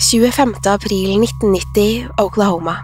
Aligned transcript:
25. 0.00 0.54
april 0.66 1.22
1990, 1.22 2.08
Oklahoma. 2.18 2.76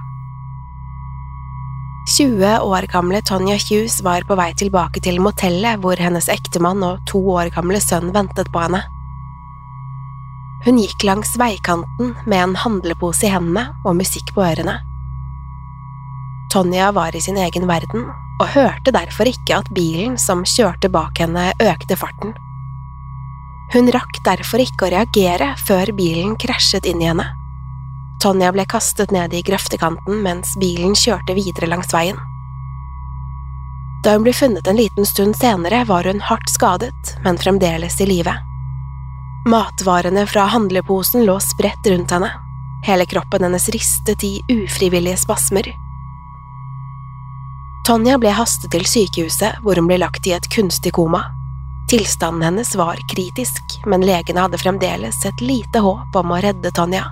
20 2.18 2.60
år 2.60 2.82
gamle 2.82 3.22
Tonja 3.22 3.56
Hughes 3.56 4.02
var 4.02 4.22
på 4.28 4.36
vei 4.38 4.52
tilbake 4.54 5.02
til 5.02 5.18
motellet 5.18 5.82
hvor 5.82 5.98
hennes 5.98 6.28
ektemann 6.30 6.84
og 6.86 7.00
to 7.10 7.18
år 7.34 7.50
gamle 7.56 7.80
sønn 7.82 8.12
ventet 8.14 8.52
på 8.54 8.62
henne. 8.62 8.84
Hun 10.62 10.78
gikk 10.78 11.02
langs 11.08 11.34
veikanten 11.40 12.14
med 12.30 12.44
en 12.44 12.54
handlepose 12.62 13.26
i 13.26 13.32
hendene 13.34 13.72
og 13.82 13.98
musikk 13.98 14.30
på 14.36 14.44
ørene. 14.46 14.76
Tonja 16.54 16.92
var 16.94 17.16
i 17.18 17.24
sin 17.26 17.40
egen 17.42 17.66
verden 17.66 18.06
og 18.38 18.54
hørte 18.54 18.94
derfor 18.94 19.26
ikke 19.26 19.58
at 19.58 19.74
bilen 19.74 20.14
som 20.14 20.46
kjørte 20.46 20.92
bak 20.94 21.18
henne, 21.18 21.50
økte 21.58 21.98
farten. 21.98 22.38
Hun 23.72 23.90
rakk 23.94 24.18
derfor 24.26 24.62
ikke 24.64 24.88
å 24.88 24.90
reagere 24.90 25.52
før 25.62 25.92
bilen 25.94 26.34
krasjet 26.40 26.88
inn 26.90 27.02
i 27.04 27.06
henne. 27.06 27.28
Tonja 28.20 28.50
ble 28.52 28.66
kastet 28.68 29.14
ned 29.14 29.32
i 29.32 29.44
grøftekanten 29.46 30.18
mens 30.24 30.56
bilen 30.60 30.96
kjørte 30.98 31.36
videre 31.38 31.70
langs 31.70 31.94
veien. 31.94 32.18
Da 34.04 34.16
hun 34.16 34.24
ble 34.26 34.34
funnet 34.34 34.66
en 34.68 34.76
liten 34.76 35.06
stund 35.06 35.36
senere, 35.36 35.84
var 35.88 36.08
hun 36.08 36.22
hardt 36.24 36.50
skadet, 36.50 37.14
men 37.24 37.38
fremdeles 37.38 38.00
i 38.00 38.08
live. 38.08 38.34
Matvarene 39.48 40.26
fra 40.28 40.48
handleposen 40.52 41.24
lå 41.28 41.38
spredt 41.40 41.86
rundt 41.88 42.12
henne. 42.12 42.32
Hele 42.84 43.06
kroppen 43.06 43.44
hennes 43.44 43.68
ristet 43.72 44.24
i 44.24 44.40
ufrivillige 44.52 45.20
spasmer. 45.20 45.68
Tonja 47.86 48.18
ble 48.20 48.32
hastet 48.36 48.72
til 48.72 48.84
sykehuset, 48.88 49.60
hvor 49.64 49.78
hun 49.80 49.88
ble 49.88 50.00
lagt 50.00 50.26
i 50.28 50.34
et 50.36 50.48
kunstig 50.52 50.92
koma. 50.96 51.28
Tilstanden 51.90 52.42
hennes 52.42 52.74
var 52.74 52.96
kritisk, 53.14 53.62
men 53.86 54.04
legene 54.06 54.44
hadde 54.44 54.58
fremdeles 54.58 55.24
et 55.26 55.40
lite 55.42 55.80
håp 55.82 56.14
om 56.16 56.30
å 56.30 56.36
redde 56.38 56.70
Tonja. 56.70 57.08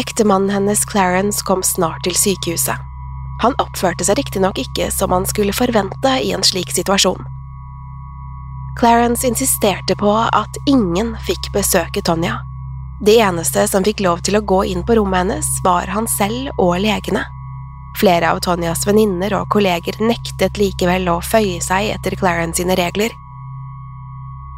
Ektemannen 0.00 0.48
hennes, 0.50 0.84
Clarence, 0.88 1.44
kom 1.44 1.60
snart 1.62 2.00
til 2.06 2.16
sykehuset. 2.16 2.80
Han 3.44 3.58
oppførte 3.60 4.06
seg 4.08 4.16
riktignok 4.16 4.56
ikke 4.62 4.88
som 4.96 5.12
man 5.12 5.28
skulle 5.28 5.52
forvente 5.52 6.14
i 6.24 6.32
en 6.32 6.46
slik 6.46 6.72
situasjon. 6.72 7.20
Clarence 8.80 9.28
insisterte 9.28 9.98
på 10.00 10.16
at 10.32 10.56
ingen 10.64 11.12
fikk 11.28 11.52
besøke 11.52 12.00
Tonja. 12.00 12.38
Det 13.04 13.18
eneste 13.20 13.66
som 13.68 13.84
fikk 13.84 14.00
lov 14.00 14.24
til 14.24 14.40
å 14.40 14.44
gå 14.54 14.64
inn 14.72 14.86
på 14.88 14.96
rommet 14.96 15.26
hennes, 15.26 15.52
var 15.68 15.92
han 15.92 16.08
selv 16.08 16.48
og 16.56 16.78
legene. 16.80 17.26
Flere 18.00 18.32
av 18.32 18.40
Tonjas 18.40 18.86
venninner 18.86 19.34
og 19.36 19.50
kolleger 19.52 19.98
nektet 20.00 20.58
likevel 20.58 21.08
å 21.12 21.20
føye 21.24 21.60
seg 21.62 21.92
etter 21.94 22.16
Clarence 22.18 22.62
sine 22.62 22.76
regler. 22.78 23.12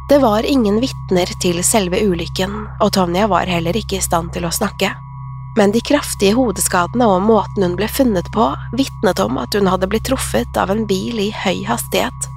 Det 0.09 0.19
var 0.21 0.45
ingen 0.45 0.77
vitner 0.79 1.29
til 1.41 1.63
selve 1.65 1.97
ulykken, 2.05 2.53
og 2.79 2.91
Tonja 2.93 3.25
var 3.27 3.49
heller 3.49 3.77
ikke 3.77 3.97
i 3.97 4.05
stand 4.05 4.31
til 4.35 4.45
å 4.45 4.53
snakke. 4.53 4.91
Men 5.57 5.71
de 5.71 5.81
kraftige 5.81 6.35
hodeskadene 6.35 7.07
og 7.09 7.23
måten 7.25 7.63
hun 7.63 7.75
ble 7.79 7.87
funnet 7.89 8.29
på, 8.35 8.51
vitnet 8.77 9.21
om 9.23 9.39
at 9.41 9.55
hun 9.55 9.69
hadde 9.71 9.89
blitt 9.89 10.05
truffet 10.09 10.57
av 10.61 10.69
en 10.73 10.85
bil 10.85 11.21
i 11.23 11.31
høy 11.33 11.63
hastighet. 11.65 12.29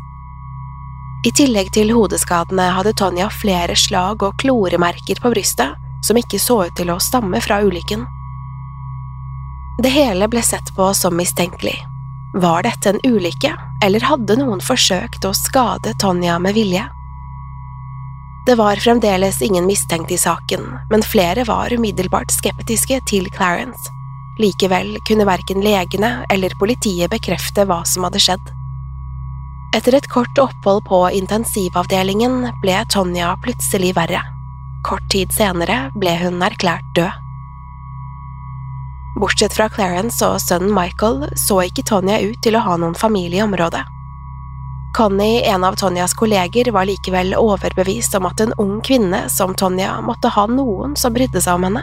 I 1.26 1.32
tillegg 1.34 1.72
til 1.74 1.90
hodeskadene 1.92 2.70
hadde 2.76 2.94
Tonja 2.96 3.26
flere 3.34 3.74
slag 3.76 4.22
og 4.22 4.38
kloremerker 4.40 5.18
på 5.20 5.32
brystet, 5.34 5.74
som 6.06 6.16
ikke 6.16 6.38
så 6.40 6.62
ut 6.68 6.76
til 6.78 6.92
å 6.94 7.00
stamme 7.02 7.40
fra 7.42 7.58
ulykken. 7.66 8.06
Det 9.78 9.88
hele 9.88 10.26
ble 10.28 10.42
sett 10.42 10.74
på 10.76 10.94
som 10.94 11.14
mistenkelig. 11.16 11.76
Var 12.34 12.62
dette 12.66 12.90
en 12.90 13.00
ulykke, 13.06 13.52
eller 13.84 14.02
hadde 14.02 14.34
noen 14.40 14.58
forsøkt 14.60 15.22
å 15.24 15.30
skade 15.38 15.92
Tonja 16.02 16.38
med 16.42 16.56
vilje? 16.56 16.82
Det 18.48 18.56
var 18.58 18.82
fremdeles 18.82 19.38
ingen 19.42 19.68
mistenkt 19.70 20.10
i 20.10 20.18
saken, 20.18 20.64
men 20.90 21.04
flere 21.06 21.44
var 21.46 21.70
umiddelbart 21.70 22.34
skeptiske 22.34 22.98
til 23.06 23.30
Clarence. 23.36 23.92
Likevel 24.42 24.96
kunne 25.06 25.28
verken 25.28 25.62
legene 25.62 26.24
eller 26.32 26.58
politiet 26.58 27.14
bekrefte 27.14 27.68
hva 27.68 27.84
som 27.86 28.08
hadde 28.08 28.24
skjedd. 28.24 28.50
Etter 29.78 29.94
et 29.94 30.10
kort 30.10 30.42
opphold 30.42 30.82
på 30.90 31.04
intensivavdelingen 31.20 32.50
ble 32.64 32.82
Tonja 32.90 33.36
plutselig 33.46 33.94
verre. 33.94 34.26
Kort 34.82 35.06
tid 35.14 35.30
senere 35.38 35.84
ble 35.94 36.18
hun 36.24 36.42
erklært 36.42 36.94
død. 36.98 37.27
Bortsett 39.18 39.54
fra 39.56 39.66
Clarence 39.68 40.22
og 40.22 40.38
sønnen 40.42 40.70
Michael 40.74 41.24
så 41.38 41.62
ikke 41.66 41.82
Tonja 41.90 42.20
ut 42.22 42.38
til 42.44 42.54
å 42.54 42.62
ha 42.62 42.76
noen 42.78 42.94
familie 42.94 43.40
i 43.40 43.46
området. 43.46 43.82
Connie, 44.94 45.42
en 45.46 45.64
av 45.66 45.76
Tonjas 45.76 46.14
kolleger, 46.16 46.70
var 46.72 46.86
likevel 46.88 47.34
overbevist 47.38 48.14
om 48.18 48.28
at 48.30 48.40
en 48.40 48.54
ung 48.62 48.78
kvinne 48.80 49.26
som 49.30 49.54
Tonja 49.58 49.98
måtte 50.02 50.30
ha 50.34 50.46
noen 50.50 50.94
som 50.96 51.14
brydde 51.14 51.42
seg 51.44 51.58
om 51.58 51.66
henne. 51.68 51.82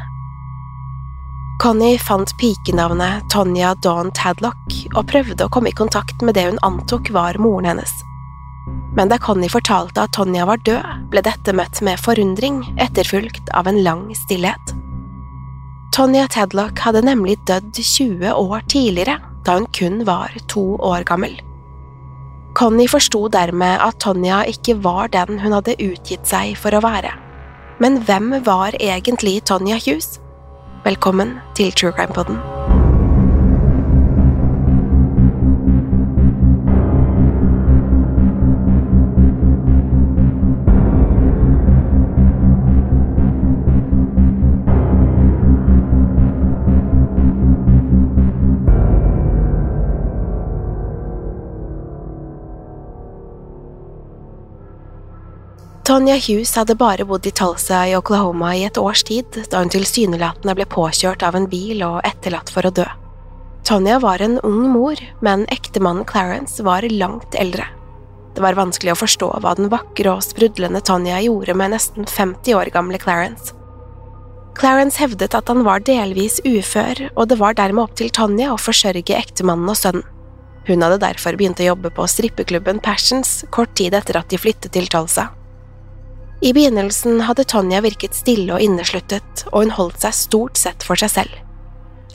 Connie 1.61 1.99
fant 1.99 2.33
pikenavnet 2.39 3.29
Tonja 3.31 3.75
Dawn 3.83 4.11
Tadlock 4.15 4.79
og 4.93 5.05
prøvde 5.11 5.45
å 5.45 5.51
komme 5.51 5.71
i 5.71 5.77
kontakt 5.77 6.23
med 6.25 6.35
det 6.35 6.49
hun 6.49 6.59
antok 6.67 7.11
var 7.15 7.39
moren 7.39 7.69
hennes. 7.71 7.93
Men 8.95 9.11
da 9.11 9.19
Connie 9.21 9.51
fortalte 9.51 10.07
at 10.07 10.15
Tonja 10.15 10.47
var 10.47 10.63
død, 10.67 11.07
ble 11.11 11.23
dette 11.23 11.55
møtt 11.55 11.83
med 11.83 12.01
forundring, 12.01 12.63
etterfulgt 12.79 13.51
av 13.55 13.67
en 13.71 13.83
lang 13.83 14.07
stillhet. 14.25 14.75
Tonja 15.95 16.25
Tadlock 16.27 16.81
hadde 16.83 17.05
nemlig 17.07 17.37
dødd 17.47 17.77
20 17.79 18.33
år 18.35 18.65
tidligere, 18.67 19.13
da 19.47 19.53
hun 19.55 19.67
kun 19.71 20.01
var 20.03 20.33
to 20.51 20.75
år 20.83 21.05
gammel. 21.07 21.37
Connie 22.55 22.89
forsto 22.91 23.29
dermed 23.31 23.79
at 23.79 24.01
Tonja 24.03 24.41
ikke 24.51 24.75
var 24.83 25.07
den 25.13 25.39
hun 25.39 25.55
hadde 25.55 25.77
utgitt 25.79 26.27
seg 26.27 26.57
for 26.59 26.75
å 26.75 26.83
være. 26.83 27.15
Men 27.79 28.01
hvem 28.03 28.41
var 28.43 28.75
egentlig 28.75 29.37
Tonja 29.47 29.79
Hughes? 29.79 30.17
Velkommen 30.83 31.37
til 31.55 31.71
True 31.71 31.95
Crime 31.95 32.11
Podden. 32.11 32.43
Tonya 55.95 56.17
Hughes 56.19 56.51
hadde 56.59 56.75
bare 56.75 57.05
bodd 57.07 57.23
i 57.23 57.31
Tulsa 57.31 57.85
i 57.87 57.93
Oklahoma 57.95 58.49
i 58.51 58.65
et 58.67 58.75
års 58.75 58.99
tid 59.07 59.37
da 59.47 59.61
hun 59.61 59.69
tilsynelatende 59.71 60.51
ble 60.57 60.65
påkjørt 60.67 61.21
av 61.23 61.37
en 61.39 61.45
bil 61.47 61.85
og 61.87 62.01
etterlatt 62.03 62.49
for 62.51 62.67
å 62.67 62.71
dø. 62.75 62.83
Tonya 63.63 64.01
var 64.03 64.19
en 64.19 64.35
ung 64.43 64.65
mor, 64.73 64.99
men 65.23 65.45
ektemannen 65.55 66.03
Clarence 66.09 66.65
var 66.67 66.83
langt 66.91 67.37
eldre. 67.39 67.69
Det 68.35 68.43
var 68.43 68.57
vanskelig 68.59 68.91
å 68.91 68.97
forstå 68.99 69.29
hva 69.45 69.53
den 69.55 69.71
vakre 69.71 70.17
og 70.17 70.25
sprudlende 70.25 70.81
Tonya 70.83 71.21
gjorde 71.23 71.55
med 71.55 71.71
nesten 71.77 72.11
50 72.11 72.59
år 72.59 72.73
gamle 72.75 72.99
Clarence. 72.99 73.55
Clarence 74.59 74.99
hevdet 74.99 75.39
at 75.39 75.47
han 75.47 75.63
var 75.63 75.87
delvis 75.87 76.41
ufør, 76.43 77.05
og 77.15 77.31
det 77.31 77.39
var 77.39 77.55
dermed 77.55 77.85
opp 77.85 77.95
til 77.95 78.11
Tonya 78.11 78.51
å 78.51 78.59
forsørge 78.59 79.15
ektemannen 79.15 79.71
og 79.71 79.79
sønnen. 79.79 80.03
Hun 80.67 80.83
hadde 80.83 80.99
derfor 81.07 81.39
begynt 81.39 81.63
å 81.63 81.71
jobbe 81.71 81.95
på 81.95 82.11
strippeklubben 82.17 82.83
Passions 82.83 83.45
kort 83.55 83.77
tid 83.79 83.95
etter 83.95 84.19
at 84.19 84.27
de 84.27 84.43
flyttet 84.43 84.75
til 84.75 84.91
Tulsa. 84.91 85.29
I 86.41 86.51
begynnelsen 86.53 87.21
hadde 87.21 87.45
Tonja 87.47 87.79
virket 87.85 88.15
stille 88.17 88.57
og 88.57 88.63
innesluttet, 88.63 89.45
og 89.51 89.63
hun 89.63 89.75
holdt 89.77 90.03
seg 90.03 90.17
stort 90.17 90.59
sett 90.59 90.83
for 90.83 90.99
seg 90.99 91.13
selv. 91.13 91.37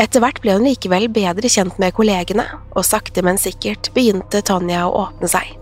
Etter 0.00 0.22
hvert 0.22 0.40
ble 0.44 0.56
hun 0.56 0.64
likevel 0.64 1.08
bedre 1.12 1.48
kjent 1.50 1.78
med 1.80 1.94
kollegene, 1.96 2.46
og 2.72 2.86
sakte, 2.86 3.24
men 3.24 3.40
sikkert 3.40 3.90
begynte 3.96 4.42
Tonja 4.46 4.86
å 4.86 4.94
åpne 5.06 5.28
seg. 5.28 5.56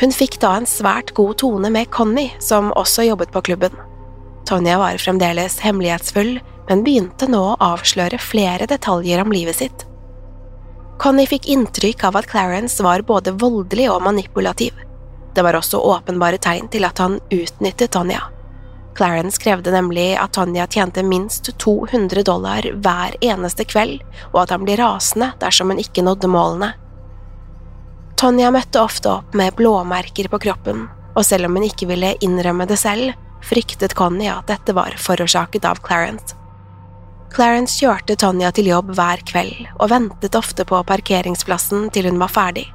Hun 0.00 0.14
fikk 0.14 0.40
da 0.42 0.56
en 0.58 0.66
svært 0.66 1.12
god 1.14 1.38
tone 1.42 1.70
med 1.70 1.90
Connie, 1.94 2.34
som 2.42 2.72
også 2.74 3.06
jobbet 3.06 3.34
på 3.34 3.44
klubben. 3.50 3.74
Tonja 4.48 4.78
var 4.80 4.98
fremdeles 4.98 5.60
hemmelighetsfull, 5.62 6.38
men 6.68 6.82
begynte 6.86 7.28
nå 7.30 7.42
å 7.52 7.58
avsløre 7.62 8.18
flere 8.22 8.66
detaljer 8.70 9.22
om 9.22 9.34
livet 9.34 9.60
sitt. 9.60 9.84
Connie 10.98 11.28
fikk 11.28 11.46
inntrykk 11.50 12.06
av 12.08 12.18
at 12.20 12.30
Clarence 12.30 12.82
var 12.82 13.02
både 13.06 13.34
voldelig 13.38 13.90
og 13.92 14.02
manipulativ. 14.06 14.74
Det 15.34 15.42
var 15.42 15.58
også 15.58 15.80
åpenbare 15.82 16.38
tegn 16.38 16.68
til 16.70 16.86
at 16.86 16.98
han 17.02 17.18
utnyttet 17.30 17.90
Tonja. 17.90 18.22
Clarence 18.94 19.40
krevde 19.42 19.72
nemlig 19.74 20.12
at 20.14 20.32
Tonja 20.36 20.66
tjente 20.70 21.02
minst 21.02 21.50
200 21.58 22.22
dollar 22.22 22.68
hver 22.74 23.16
eneste 23.20 23.66
kveld, 23.66 24.02
og 24.32 24.44
at 24.44 24.54
han 24.54 24.62
ble 24.66 24.76
rasende 24.78 25.32
dersom 25.42 25.72
hun 25.72 25.82
ikke 25.82 26.04
nådde 26.06 26.30
målene. 26.30 26.70
Tonja 28.14 28.52
møtte 28.54 28.78
ofte 28.80 29.10
opp 29.10 29.34
med 29.34 29.56
blåmerker 29.58 30.30
på 30.30 30.38
kroppen, 30.46 30.86
og 31.14 31.26
selv 31.26 31.48
om 31.48 31.58
hun 31.58 31.66
ikke 31.66 31.90
ville 31.90 32.14
innrømme 32.22 32.68
det 32.70 32.78
selv, 32.78 33.18
fryktet 33.44 33.96
Connie 33.98 34.30
at 34.32 34.46
dette 34.48 34.72
var 34.72 34.94
forårsaket 35.02 35.66
av 35.68 35.82
Clarence. 35.84 36.38
Clarence 37.34 37.74
kjørte 37.82 38.14
Tonja 38.16 38.52
til 38.54 38.70
jobb 38.70 38.94
hver 38.94 39.24
kveld 39.26 39.66
og 39.74 39.90
ventet 39.90 40.38
ofte 40.38 40.62
på 40.68 40.78
parkeringsplassen 40.86 41.88
til 41.90 42.06
hun 42.06 42.22
var 42.22 42.30
ferdig. 42.30 42.68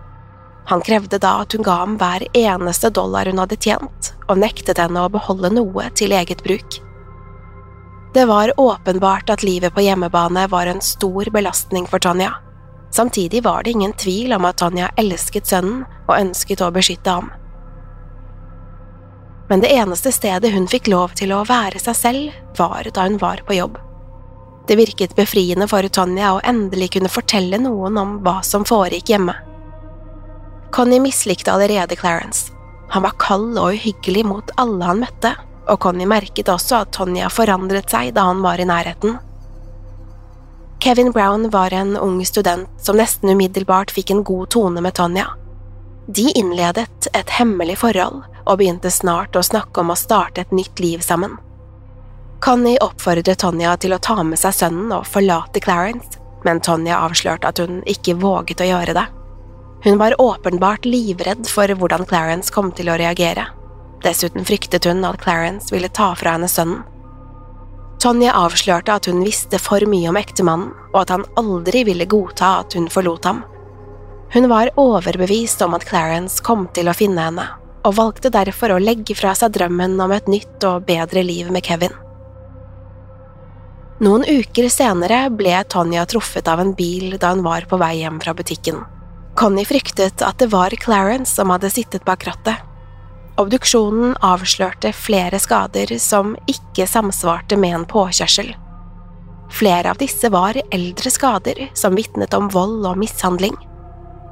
Han 0.70 0.82
krevde 0.86 1.18
da 1.18 1.40
at 1.42 1.54
hun 1.54 1.66
ga 1.66 1.80
ham 1.82 1.96
hver 1.98 2.28
eneste 2.38 2.92
dollar 2.94 3.26
hun 3.26 3.42
hadde 3.42 3.58
tjent, 3.58 4.12
og 4.30 4.38
nektet 4.38 4.78
henne 4.78 5.02
å 5.02 5.10
beholde 5.10 5.50
noe 5.56 5.88
til 5.98 6.14
eget 6.14 6.44
bruk. 6.46 6.78
Det 8.14 8.26
var 8.30 8.54
åpenbart 8.58 9.30
at 9.34 9.44
livet 9.44 9.74
på 9.74 9.82
hjemmebane 9.82 10.46
var 10.50 10.70
en 10.70 10.82
stor 10.82 11.30
belastning 11.34 11.90
for 11.90 12.02
Tonja. 12.02 12.36
Samtidig 12.94 13.44
var 13.44 13.64
det 13.64 13.74
ingen 13.74 13.94
tvil 13.94 14.34
om 14.38 14.46
at 14.46 14.62
Tonja 14.62 14.92
elsket 14.98 15.50
sønnen 15.50 15.84
og 16.08 16.16
ønsket 16.20 16.62
å 16.62 16.72
beskytte 16.74 17.18
ham. 17.18 17.34
Men 19.50 19.66
det 19.66 19.74
eneste 19.74 20.14
stedet 20.14 20.54
hun 20.54 20.70
fikk 20.70 20.90
lov 20.94 21.18
til 21.18 21.34
å 21.34 21.44
være 21.50 21.82
seg 21.82 21.98
selv, 21.98 22.40
var 22.58 22.86
da 22.94 23.10
hun 23.10 23.18
var 23.18 23.42
på 23.46 23.58
jobb. 23.58 23.78
Det 24.70 24.78
virket 24.78 25.18
befriende 25.18 25.66
for 25.70 25.82
Tonja 25.90 26.36
å 26.36 26.42
endelig 26.46 26.94
kunne 26.94 27.10
fortelle 27.10 27.58
noen 27.58 27.98
om 27.98 28.20
hva 28.22 28.42
som 28.46 28.66
foregikk 28.70 29.10
hjemme. 29.16 29.34
Connie 30.72 31.00
mislikte 31.00 31.52
allerede 31.52 31.96
Clarence. 31.96 32.52
Han 32.90 33.04
var 33.04 33.18
kald 33.20 33.58
og 33.58 33.74
uhyggelig 33.74 34.26
mot 34.26 34.52
alle 34.58 34.86
han 34.86 35.02
møtte, 35.04 35.34
og 35.70 35.80
Connie 35.82 36.10
merket 36.10 36.50
også 36.50 36.84
at 36.84 36.94
Tonja 36.94 37.30
forandret 37.30 37.90
seg 37.92 38.14
da 38.16 38.28
han 38.30 38.42
var 38.46 38.62
i 38.62 38.68
nærheten. 38.70 39.18
Kevin 40.80 41.12
Brown 41.12 41.50
var 41.50 41.74
en 41.74 41.98
ung 41.98 42.22
student 42.26 42.70
som 42.82 42.98
nesten 42.98 43.30
umiddelbart 43.30 43.92
fikk 43.92 44.14
en 44.14 44.24
god 44.24 44.50
tone 44.56 44.82
med 44.82 44.96
Tonja. 44.96 45.28
De 46.08 46.32
innledet 46.40 47.10
et 47.14 47.36
hemmelig 47.38 47.78
forhold 47.84 48.24
og 48.46 48.58
begynte 48.58 48.90
snart 48.90 49.36
å 49.36 49.46
snakke 49.46 49.84
om 49.84 49.92
å 49.94 50.00
starte 50.00 50.42
et 50.42 50.56
nytt 50.56 50.80
liv 50.80 51.04
sammen. 51.06 51.36
Connie 52.42 52.80
oppfordret 52.82 53.42
Tonja 53.44 53.76
til 53.78 53.94
å 53.94 54.00
ta 54.02 54.24
med 54.24 54.40
seg 54.40 54.56
sønnen 54.56 54.94
og 54.96 55.06
forlate 55.06 55.62
Clarence, 55.62 56.18
men 56.48 56.64
Tonja 56.64 57.02
avslørte 57.04 57.52
at 57.52 57.60
hun 57.60 57.84
ikke 57.84 58.16
våget 58.22 58.64
å 58.64 58.70
gjøre 58.72 58.96
det. 58.96 59.06
Hun 59.84 59.98
var 59.98 60.22
åpenbart 60.22 60.86
livredd 60.86 61.48
for 61.48 61.72
hvordan 61.72 62.06
Clarence 62.06 62.52
kom 62.52 62.72
til 62.76 62.92
å 62.92 62.98
reagere. 63.00 63.46
Dessuten 64.04 64.44
fryktet 64.48 64.88
hun 64.88 65.06
at 65.08 65.22
Clarence 65.24 65.72
ville 65.72 65.92
ta 65.92 66.12
fra 66.20 66.36
henne 66.36 66.50
sønnen. 66.52 66.84
Tonje 68.00 68.32
avslørte 68.32 68.96
at 68.96 69.08
hun 69.12 69.24
visste 69.26 69.60
for 69.60 69.84
mye 69.92 70.08
om 70.12 70.20
ektemannen, 70.20 70.72
og 70.94 71.02
at 71.02 71.10
han 71.12 71.26
aldri 71.40 71.84
ville 71.88 72.08
godta 72.08 72.60
at 72.62 72.76
hun 72.78 72.88
forlot 72.92 73.28
ham. 73.28 73.42
Hun 74.32 74.48
var 74.52 74.72
overbevist 74.80 75.62
om 75.66 75.76
at 75.76 75.88
Clarence 75.88 76.44
kom 76.44 76.68
til 76.76 76.88
å 76.88 76.96
finne 76.96 77.26
henne, 77.28 77.48
og 77.84 77.98
valgte 77.98 78.32
derfor 78.32 78.76
å 78.76 78.80
legge 78.80 79.18
fra 79.20 79.34
seg 79.36 79.52
drømmen 79.56 80.00
om 80.00 80.14
et 80.16 80.32
nytt 80.32 80.64
og 80.70 80.86
bedre 80.88 81.26
liv 81.28 81.52
med 81.52 81.66
Kevin. 81.66 81.96
Noen 84.00 84.24
uker 84.24 84.70
senere 84.72 85.26
ble 85.36 85.58
Tonja 85.68 86.06
truffet 86.08 86.48
av 86.48 86.62
en 86.64 86.72
bil 86.76 87.18
da 87.20 87.34
hun 87.34 87.44
var 87.44 87.68
på 87.68 87.80
vei 87.82 87.98
hjem 88.00 88.22
fra 88.24 88.36
butikken. 88.38 88.80
Connie 89.40 89.66
fryktet 89.66 90.22
at 90.22 90.40
det 90.40 90.50
var 90.52 90.74
Clarence 90.84 91.36
som 91.36 91.50
hadde 91.50 91.70
sittet 91.72 92.04
bak 92.06 92.26
rattet. 92.28 92.60
Obduksjonen 93.40 94.18
avslørte 94.20 94.92
flere 94.92 95.40
skader 95.40 95.94
som 96.04 96.34
ikke 96.52 96.84
samsvarte 96.84 97.56
med 97.56 97.78
en 97.78 97.86
påkjørsel. 97.88 98.50
Flere 99.50 99.94
av 99.94 100.02
disse 100.02 100.28
var 100.30 100.60
eldre 100.76 101.12
skader 101.16 101.62
som 101.74 101.96
vitnet 101.96 102.36
om 102.36 102.50
vold 102.52 102.84
og 102.90 103.00
mishandling. 103.00 103.56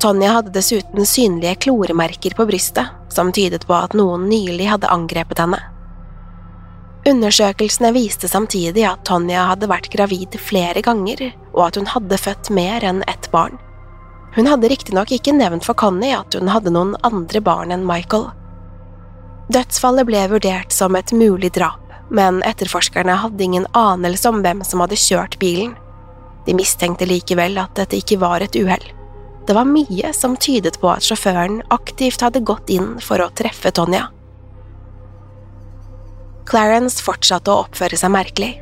Tonja 0.04 0.34
hadde 0.36 0.52
dessuten 0.58 1.08
synlige 1.08 1.56
kloremerker 1.70 2.36
på 2.36 2.46
brystet, 2.50 2.92
som 3.08 3.32
tydet 3.32 3.64
på 3.70 3.78
at 3.78 3.96
noen 3.96 4.28
nylig 4.28 4.68
hadde 4.74 4.92
angrepet 4.92 5.40
henne. 5.40 5.62
Undersøkelsene 7.08 7.94
viste 7.96 8.28
samtidig 8.28 8.84
at 8.90 9.08
Tonja 9.08 9.48
hadde 9.54 9.72
vært 9.72 9.88
gravid 9.96 10.36
flere 10.36 10.84
ganger, 10.84 11.30
og 11.56 11.64
at 11.70 11.80
hun 11.80 11.88
hadde 11.96 12.20
født 12.20 12.52
mer 12.52 12.84
enn 12.84 13.02
ett 13.08 13.32
barn. 13.32 13.56
Hun 14.36 14.50
hadde 14.50 14.70
riktignok 14.70 15.12
ikke 15.16 15.34
nevnt 15.34 15.66
for 15.66 15.78
Connie 15.78 16.16
at 16.18 16.36
hun 16.38 16.52
hadde 16.52 16.74
noen 16.74 16.96
andre 17.08 17.42
barn 17.42 17.74
enn 17.74 17.88
Michael. 17.88 18.30
Dødsfallet 19.54 20.08
ble 20.10 20.26
vurdert 20.34 20.76
som 20.76 20.96
et 21.00 21.14
mulig 21.16 21.54
drap, 21.56 21.82
men 22.12 22.42
etterforskerne 22.48 23.16
hadde 23.24 23.44
ingen 23.44 23.68
anelse 23.78 24.28
om 24.30 24.42
hvem 24.44 24.64
som 24.68 24.84
hadde 24.84 25.00
kjørt 25.00 25.40
bilen. 25.40 25.74
De 26.48 26.56
mistenkte 26.56 27.08
likevel 27.08 27.58
at 27.60 27.76
dette 27.80 27.98
ikke 28.00 28.20
var 28.22 28.44
et 28.44 28.56
uhell. 28.60 28.84
Det 29.48 29.56
var 29.56 29.68
mye 29.68 30.12
som 30.12 30.36
tydet 30.36 30.76
på 30.82 30.90
at 30.92 31.06
sjåføren 31.08 31.62
aktivt 31.72 32.24
hadde 32.24 32.44
gått 32.44 32.70
inn 32.72 32.98
for 33.04 33.24
å 33.24 33.32
treffe 33.32 33.72
Tonja. 33.72 34.10
Clarence 36.48 37.04
fortsatte 37.04 37.52
å 37.52 37.64
oppføre 37.66 38.00
seg 38.00 38.12
merkelig. 38.12 38.54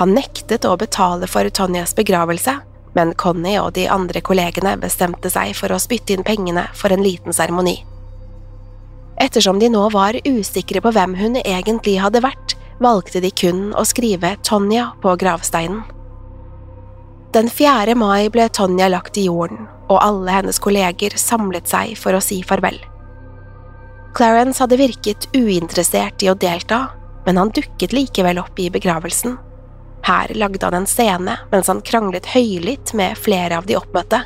Han 0.00 0.12
nektet 0.16 0.68
å 0.68 0.76
betale 0.80 1.28
for 1.28 1.48
Tonjas 1.52 1.96
begravelse, 1.96 2.54
men 2.98 3.14
Connie 3.14 3.60
og 3.62 3.74
de 3.78 3.86
andre 3.90 4.22
kollegene 4.24 4.74
bestemte 4.82 5.30
seg 5.30 5.54
for 5.58 5.70
å 5.70 5.80
spytte 5.82 6.16
inn 6.16 6.26
pengene 6.26 6.66
for 6.76 6.94
en 6.94 7.04
liten 7.04 7.36
seremoni. 7.36 7.78
Ettersom 9.18 9.58
de 9.62 9.70
nå 9.70 9.84
var 9.94 10.18
usikre 10.26 10.82
på 10.82 10.92
hvem 10.94 11.14
hun 11.18 11.38
egentlig 11.44 11.98
hadde 12.02 12.22
vært, 12.22 12.56
valgte 12.82 13.22
de 13.22 13.30
kun 13.34 13.72
å 13.74 13.86
skrive 13.86 14.36
Tonja 14.46 14.92
på 15.02 15.14
gravsteinen. 15.18 15.82
Den 17.34 17.50
4. 17.52 17.94
mai 17.98 18.30
ble 18.32 18.46
Tonja 18.54 18.88
lagt 18.88 19.18
i 19.20 19.26
jorden, 19.26 19.66
og 19.90 19.98
alle 20.00 20.38
hennes 20.38 20.62
kolleger 20.62 21.18
samlet 21.20 21.68
seg 21.68 21.98
for 22.00 22.16
å 22.16 22.22
si 22.24 22.40
farvel. 22.46 22.78
Clarence 24.16 24.62
hadde 24.62 24.78
virket 24.80 25.28
uinteressert 25.36 26.24
i 26.24 26.30
å 26.30 26.38
delta, 26.38 26.86
men 27.26 27.38
han 27.38 27.52
dukket 27.54 27.92
likevel 27.92 28.40
opp 28.40 28.58
i 28.62 28.70
begravelsen 28.72 29.36
her 30.06 30.32
lagde 30.34 30.66
han 30.66 30.74
en 30.74 30.86
scene 30.86 31.38
mens 31.52 31.68
han 31.68 31.82
kranglet 31.84 32.26
høylytt 32.34 32.94
med 32.94 33.18
flere 33.18 33.58
av 33.58 33.66
de 33.66 33.76
oppmøtte. 33.78 34.22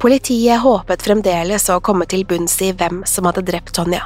Politiet 0.00 0.60
håpet 0.60 1.02
fremdeles 1.02 1.70
å 1.72 1.80
komme 1.80 2.06
til 2.10 2.26
bunns 2.28 2.58
i 2.62 2.72
hvem 2.76 3.04
som 3.08 3.28
hadde 3.28 3.44
drept 3.46 3.74
Tonja. 3.78 4.02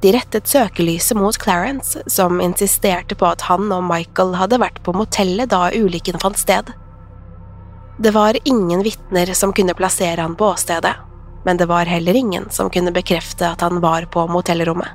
De 0.00 0.12
rettet 0.12 0.48
søkelyset 0.48 1.16
mot 1.16 1.36
Clarence, 1.36 2.00
som 2.06 2.40
insisterte 2.40 3.16
på 3.16 3.26
at 3.28 3.44
han 3.48 3.68
og 3.72 3.84
Michael 3.84 4.34
hadde 4.40 4.60
vært 4.60 4.80
på 4.84 4.94
motellet 4.96 5.52
da 5.52 5.68
ulykken 5.76 6.20
fant 6.20 6.40
sted. 6.40 6.72
Det 8.00 8.12
var 8.16 8.38
ingen 8.44 8.82
vitner 8.82 9.32
som 9.36 9.52
kunne 9.52 9.76
plassere 9.76 10.24
han 10.24 10.36
på 10.36 10.48
åstedet, 10.54 10.94
men 11.44 11.60
det 11.60 11.68
var 11.68 11.84
heller 11.84 12.16
ingen 12.16 12.48
som 12.50 12.70
kunne 12.72 12.92
bekrefte 12.96 13.48
at 13.52 13.60
han 13.60 13.80
var 13.84 14.08
på 14.12 14.24
motellrommet. 14.28 14.88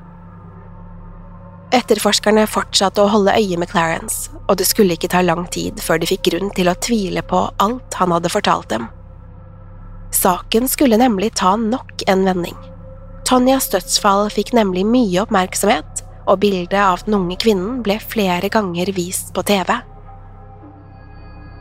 Etterforskerne 1.75 2.45
fortsatte 2.47 3.03
å 3.03 3.09
holde 3.11 3.33
øye 3.35 3.57
med 3.59 3.67
Clarence, 3.67 4.29
og 4.47 4.61
det 4.61 4.67
skulle 4.69 4.95
ikke 4.95 5.09
ta 5.11 5.19
lang 5.25 5.43
tid 5.51 5.81
før 5.83 5.99
de 5.99 6.07
fikk 6.07 6.29
grunn 6.29 6.53
til 6.55 6.69
å 6.71 6.77
tvile 6.79 7.23
på 7.27 7.41
alt 7.59 7.97
han 7.99 8.13
hadde 8.15 8.31
fortalt 8.31 8.69
dem. 8.71 8.85
Saken 10.15 10.69
skulle 10.71 10.99
nemlig 11.01 11.33
ta 11.35 11.55
nok 11.59 12.05
en 12.07 12.23
vending. 12.23 12.55
Tonjas 13.27 13.67
dødsfall 13.73 14.29
fikk 14.31 14.53
nemlig 14.55 14.85
mye 14.87 15.25
oppmerksomhet, 15.25 16.05
og 16.25 16.39
bildet 16.45 16.79
av 16.79 17.03
den 17.05 17.17
unge 17.19 17.35
kvinnen 17.43 17.83
ble 17.85 17.99
flere 17.99 18.47
ganger 18.53 18.93
vist 18.95 19.33
på 19.35 19.43
TV. 19.45 19.75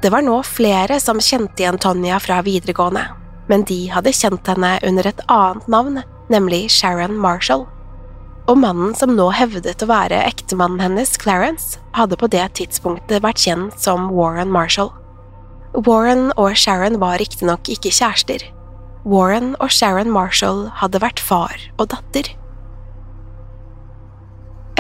Det 0.05 0.13
var 0.13 0.23
nå 0.23 0.39
flere 0.47 1.01
som 1.03 1.21
kjente 1.21 1.65
igjen 1.65 1.81
Tonja 1.81 2.21
fra 2.23 2.39
videregående, 2.45 3.09
men 3.51 3.67
de 3.67 3.87
hadde 3.91 4.15
kjent 4.15 4.47
henne 4.53 4.77
under 4.87 5.11
et 5.11 5.27
annet 5.33 5.69
navn, 5.73 6.03
nemlig 6.31 6.69
Sharon 6.73 7.17
Marshall. 7.19 7.67
Og 8.45 8.59
mannen 8.61 8.93
som 8.93 9.15
nå 9.17 9.31
hevdet 9.33 9.81
å 9.81 9.89
være 9.89 10.19
ektemannen 10.27 10.83
hennes, 10.83 11.15
Clarence, 11.21 11.79
hadde 11.97 12.19
på 12.21 12.29
det 12.29 12.45
tidspunktet 12.59 13.23
vært 13.25 13.41
kjent 13.41 13.79
som 13.81 14.11
Warren 14.13 14.53
Marshall. 14.53 14.91
Warren 15.87 16.29
og 16.37 16.53
Sharon 16.55 17.01
var 17.01 17.17
riktignok 17.23 17.71
ikke 17.73 17.93
kjærester. 17.95 18.45
Warren 19.09 19.55
og 19.65 19.73
Sharon 19.73 20.13
Marshall 20.13 20.67
hadde 20.77 21.01
vært 21.01 21.23
far 21.25 21.57
og 21.79 21.89
datter. 21.95 22.29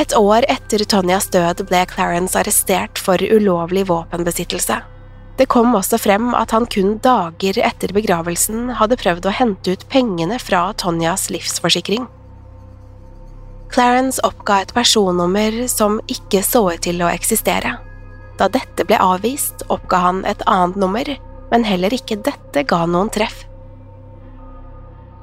Et 0.00 0.12
år 0.18 0.44
etter 0.50 0.82
Tonjas 0.90 1.30
død 1.32 1.62
ble 1.68 1.84
Clarence 1.88 2.36
arrestert 2.36 3.00
for 3.00 3.16
ulovlig 3.16 3.86
våpenbesittelse. 3.88 4.80
Det 5.38 5.46
kom 5.50 5.72
også 5.74 5.98
frem 5.98 6.34
at 6.36 6.52
han 6.54 6.66
kun 6.70 6.98
dager 7.02 7.58
etter 7.64 7.94
begravelsen 7.94 8.74
hadde 8.78 8.98
prøvd 9.00 9.26
å 9.30 9.34
hente 9.34 9.74
ut 9.74 9.86
pengene 9.90 10.38
fra 10.42 10.66
Tonjas 10.78 11.30
livsforsikring. 11.32 12.06
Clarence 13.74 14.22
oppga 14.22 14.60
et 14.62 14.70
personnummer 14.70 15.64
som 15.66 15.96
ikke 16.06 16.44
så 16.46 16.60
ut 16.76 16.82
til 16.86 17.00
å 17.02 17.08
eksistere. 17.10 17.72
Da 18.38 18.46
dette 18.46 18.84
ble 18.86 19.00
avvist, 19.02 19.64
oppga 19.66 19.98
han 19.98 20.20
et 20.30 20.44
annet 20.46 20.78
nummer, 20.78 21.08
men 21.50 21.66
heller 21.66 21.96
ikke 21.96 22.20
dette 22.22 22.62
ga 22.70 22.84
noen 22.86 23.10
treff. 23.10 23.40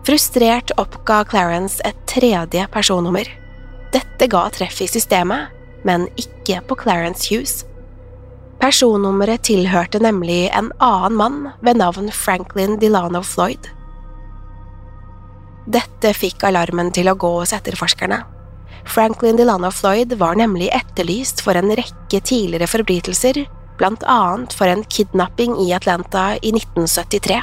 Frustrert 0.03 0.73
oppga 0.81 1.21
Clarence 1.31 1.79
et 1.87 1.95
tredje 2.11 2.65
personnummer. 2.73 3.29
Dette 3.95 4.27
ga 4.27 4.43
treff 4.51 4.81
i 4.83 4.89
systemet, 4.91 5.55
men 5.87 6.09
ikke 6.19 6.59
på 6.67 6.75
Clarence 6.83 7.31
Hughes. 7.31 7.61
Personnummeret 8.59 9.45
tilhørte 9.47 10.03
nemlig 10.03 10.49
en 10.51 10.73
annen 10.83 11.17
mann 11.23 11.39
ved 11.63 11.79
navn 11.79 12.11
Franklin 12.11 12.75
Delano 12.83 13.23
Floyd. 13.23 13.71
Dette 15.71 16.11
fikk 16.17 16.43
alarmen 16.51 16.91
til 16.91 17.07
å 17.07 17.15
gå 17.15 17.31
hos 17.39 17.55
etterforskerne. 17.55 18.40
Franklin 18.85 19.37
Delano 19.37 19.71
Floyd 19.71 20.13
var 20.19 20.35
nemlig 20.35 20.69
etterlyst 20.75 21.41
for 21.45 21.57
en 21.57 21.71
rekke 21.77 22.19
tidligere 22.19 22.67
forbrytelser, 22.67 23.45
blant 23.77 24.03
annet 24.09 24.53
for 24.53 24.69
en 24.69 24.83
kidnapping 24.83 25.55
i 25.63 25.71
Atlanta 25.73 26.35
i 26.41 26.51
1973. 26.53 27.41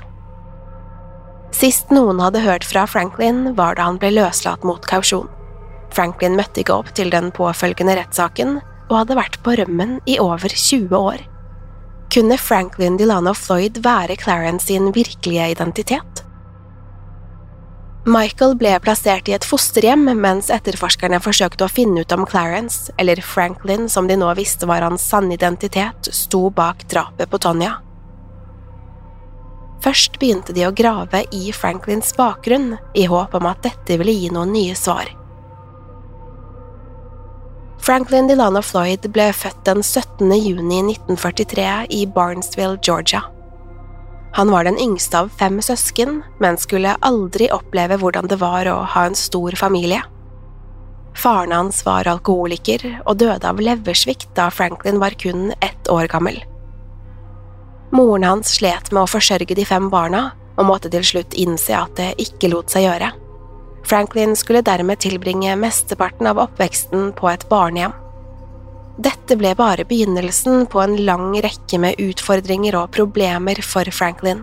Sist 1.54 1.90
noen 1.94 2.20
hadde 2.20 2.44
hørt 2.44 2.66
fra 2.68 2.84
Franklin, 2.86 3.54
var 3.56 3.78
da 3.78 3.88
han 3.88 3.98
ble 4.00 4.12
løslatt 4.18 4.66
mot 4.68 4.84
kausjon. 4.86 5.30
Franklin 5.94 6.36
møtte 6.36 6.60
ikke 6.62 6.76
opp 6.76 6.92
til 6.94 7.10
den 7.14 7.32
påfølgende 7.34 7.96
rettssaken, 7.98 8.58
og 8.88 8.94
hadde 9.02 9.18
vært 9.18 9.40
på 9.44 9.56
rømmen 9.58 9.98
i 10.08 10.18
over 10.20 10.52
20 10.52 10.94
år. 10.96 11.24
Kunne 12.12 12.38
Franklin 12.40 12.96
Delano 12.96 13.34
Floyd 13.36 13.80
være 13.84 14.16
Clarence 14.20 14.68
sin 14.68 14.92
virkelige 14.96 15.50
identitet? 15.52 16.22
Michael 18.08 18.54
ble 18.56 18.70
plassert 18.80 19.26
i 19.28 19.34
et 19.36 19.44
fosterhjem 19.44 20.06
mens 20.16 20.46
etterforskerne 20.54 21.18
forsøkte 21.20 21.66
å 21.66 21.68
finne 21.68 22.06
ut 22.06 22.14
om 22.14 22.24
Clarence, 22.28 22.88
eller 22.96 23.20
Franklin 23.20 23.84
som 23.92 24.08
de 24.08 24.16
nå 24.16 24.30
visste 24.38 24.64
var 24.70 24.86
hans 24.86 25.04
sanne 25.04 25.36
identitet, 25.36 26.08
sto 26.16 26.46
bak 26.48 26.86
drapet 26.88 27.28
på 27.28 27.40
Tonja. 27.44 27.74
Først 29.84 30.16
begynte 30.22 30.56
de 30.56 30.64
å 30.64 30.72
grave 30.72 31.26
i 31.36 31.52
Franklins 31.52 32.16
bakgrunn, 32.16 32.78
i 32.96 33.04
håp 33.12 33.36
om 33.36 33.52
at 33.52 33.60
dette 33.68 34.00
ville 34.00 34.16
gi 34.16 34.32
noen 34.32 34.56
nye 34.56 34.76
svar. 34.78 35.12
Franklin 37.84 38.26
Delano 38.28 38.64
Floyd 38.64 39.04
ble 39.12 39.28
født 39.36 39.66
den 39.68 39.84
17. 39.84 40.32
juni 40.32 40.80
1943 40.96 41.68
i 41.92 42.06
Barnesville, 42.08 42.80
Georgia. 42.80 43.28
Han 44.36 44.50
var 44.50 44.64
den 44.64 44.78
yngste 44.78 45.24
av 45.24 45.30
fem 45.38 45.62
søsken, 45.62 46.22
men 46.38 46.58
skulle 46.60 46.96
aldri 47.00 47.48
oppleve 47.52 47.98
hvordan 47.98 48.28
det 48.30 48.38
var 48.40 48.68
å 48.70 48.76
ha 48.94 49.06
en 49.08 49.16
stor 49.18 49.56
familie. 49.58 50.02
Faren 51.18 51.52
hans 51.52 51.80
var 51.86 52.06
alkoholiker 52.06 52.84
og 53.04 53.16
døde 53.18 53.48
av 53.48 53.58
leversvikt 53.58 54.30
da 54.36 54.50
Franklin 54.54 55.00
var 55.02 55.16
kun 55.18 55.50
ett 55.60 55.90
år 55.90 56.06
gammel. 56.12 56.38
Moren 57.90 58.26
hans 58.28 58.52
slet 58.58 58.92
med 58.92 59.02
å 59.02 59.10
forsørge 59.10 59.56
de 59.56 59.64
fem 59.66 59.88
barna, 59.90 60.28
og 60.58 60.66
måtte 60.66 60.90
til 60.90 61.04
slutt 61.06 61.36
innse 61.38 61.74
at 61.74 61.94
det 61.96 62.12
ikke 62.22 62.50
lot 62.52 62.70
seg 62.70 62.84
gjøre. 62.84 63.12
Franklin 63.88 64.34
skulle 64.36 64.62
dermed 64.62 65.00
tilbringe 65.00 65.54
mesteparten 65.56 66.26
av 66.28 66.40
oppveksten 66.42 67.12
på 67.16 67.30
et 67.30 67.46
barnehjem. 67.48 67.94
Dette 68.98 69.36
ble 69.38 69.54
bare 69.54 69.84
begynnelsen 69.86 70.66
på 70.66 70.80
en 70.82 70.96
lang 71.06 71.30
rekke 71.42 71.78
med 71.78 72.00
utfordringer 72.02 72.74
og 72.80 72.90
problemer 72.96 73.60
for 73.62 73.86
Franklin. 73.94 74.40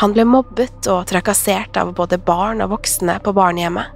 Han 0.00 0.14
ble 0.16 0.24
mobbet 0.28 0.88
og 0.92 1.04
trakassert 1.10 1.76
av 1.76 1.92
både 1.96 2.16
barn 2.16 2.62
og 2.64 2.72
voksne 2.72 3.18
på 3.24 3.34
barnehjemmet. 3.36 3.92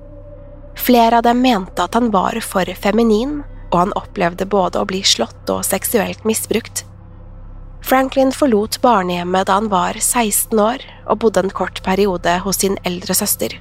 Flere 0.77 1.21
av 1.21 1.25
dem 1.25 1.41
mente 1.41 1.85
at 1.85 1.97
han 1.97 2.11
var 2.13 2.37
for 2.45 2.69
feminin, 2.77 3.41
og 3.71 3.79
han 3.79 3.95
opplevde 3.97 4.47
både 4.49 4.81
å 4.81 4.89
bli 4.89 5.01
slått 5.07 5.49
og 5.53 5.65
seksuelt 5.65 6.25
misbrukt. 6.29 6.85
Franklin 7.81 8.33
forlot 8.37 8.83
barnehjemmet 8.85 9.49
da 9.49 9.57
han 9.57 9.71
var 9.73 9.97
16 9.97 10.61
år 10.61 10.85
og 11.07 11.23
bodde 11.25 11.45
en 11.47 11.55
kort 11.57 11.81
periode 11.87 12.37
hos 12.45 12.61
sin 12.61 12.77
eldre 12.85 13.17
søster. 13.17 13.57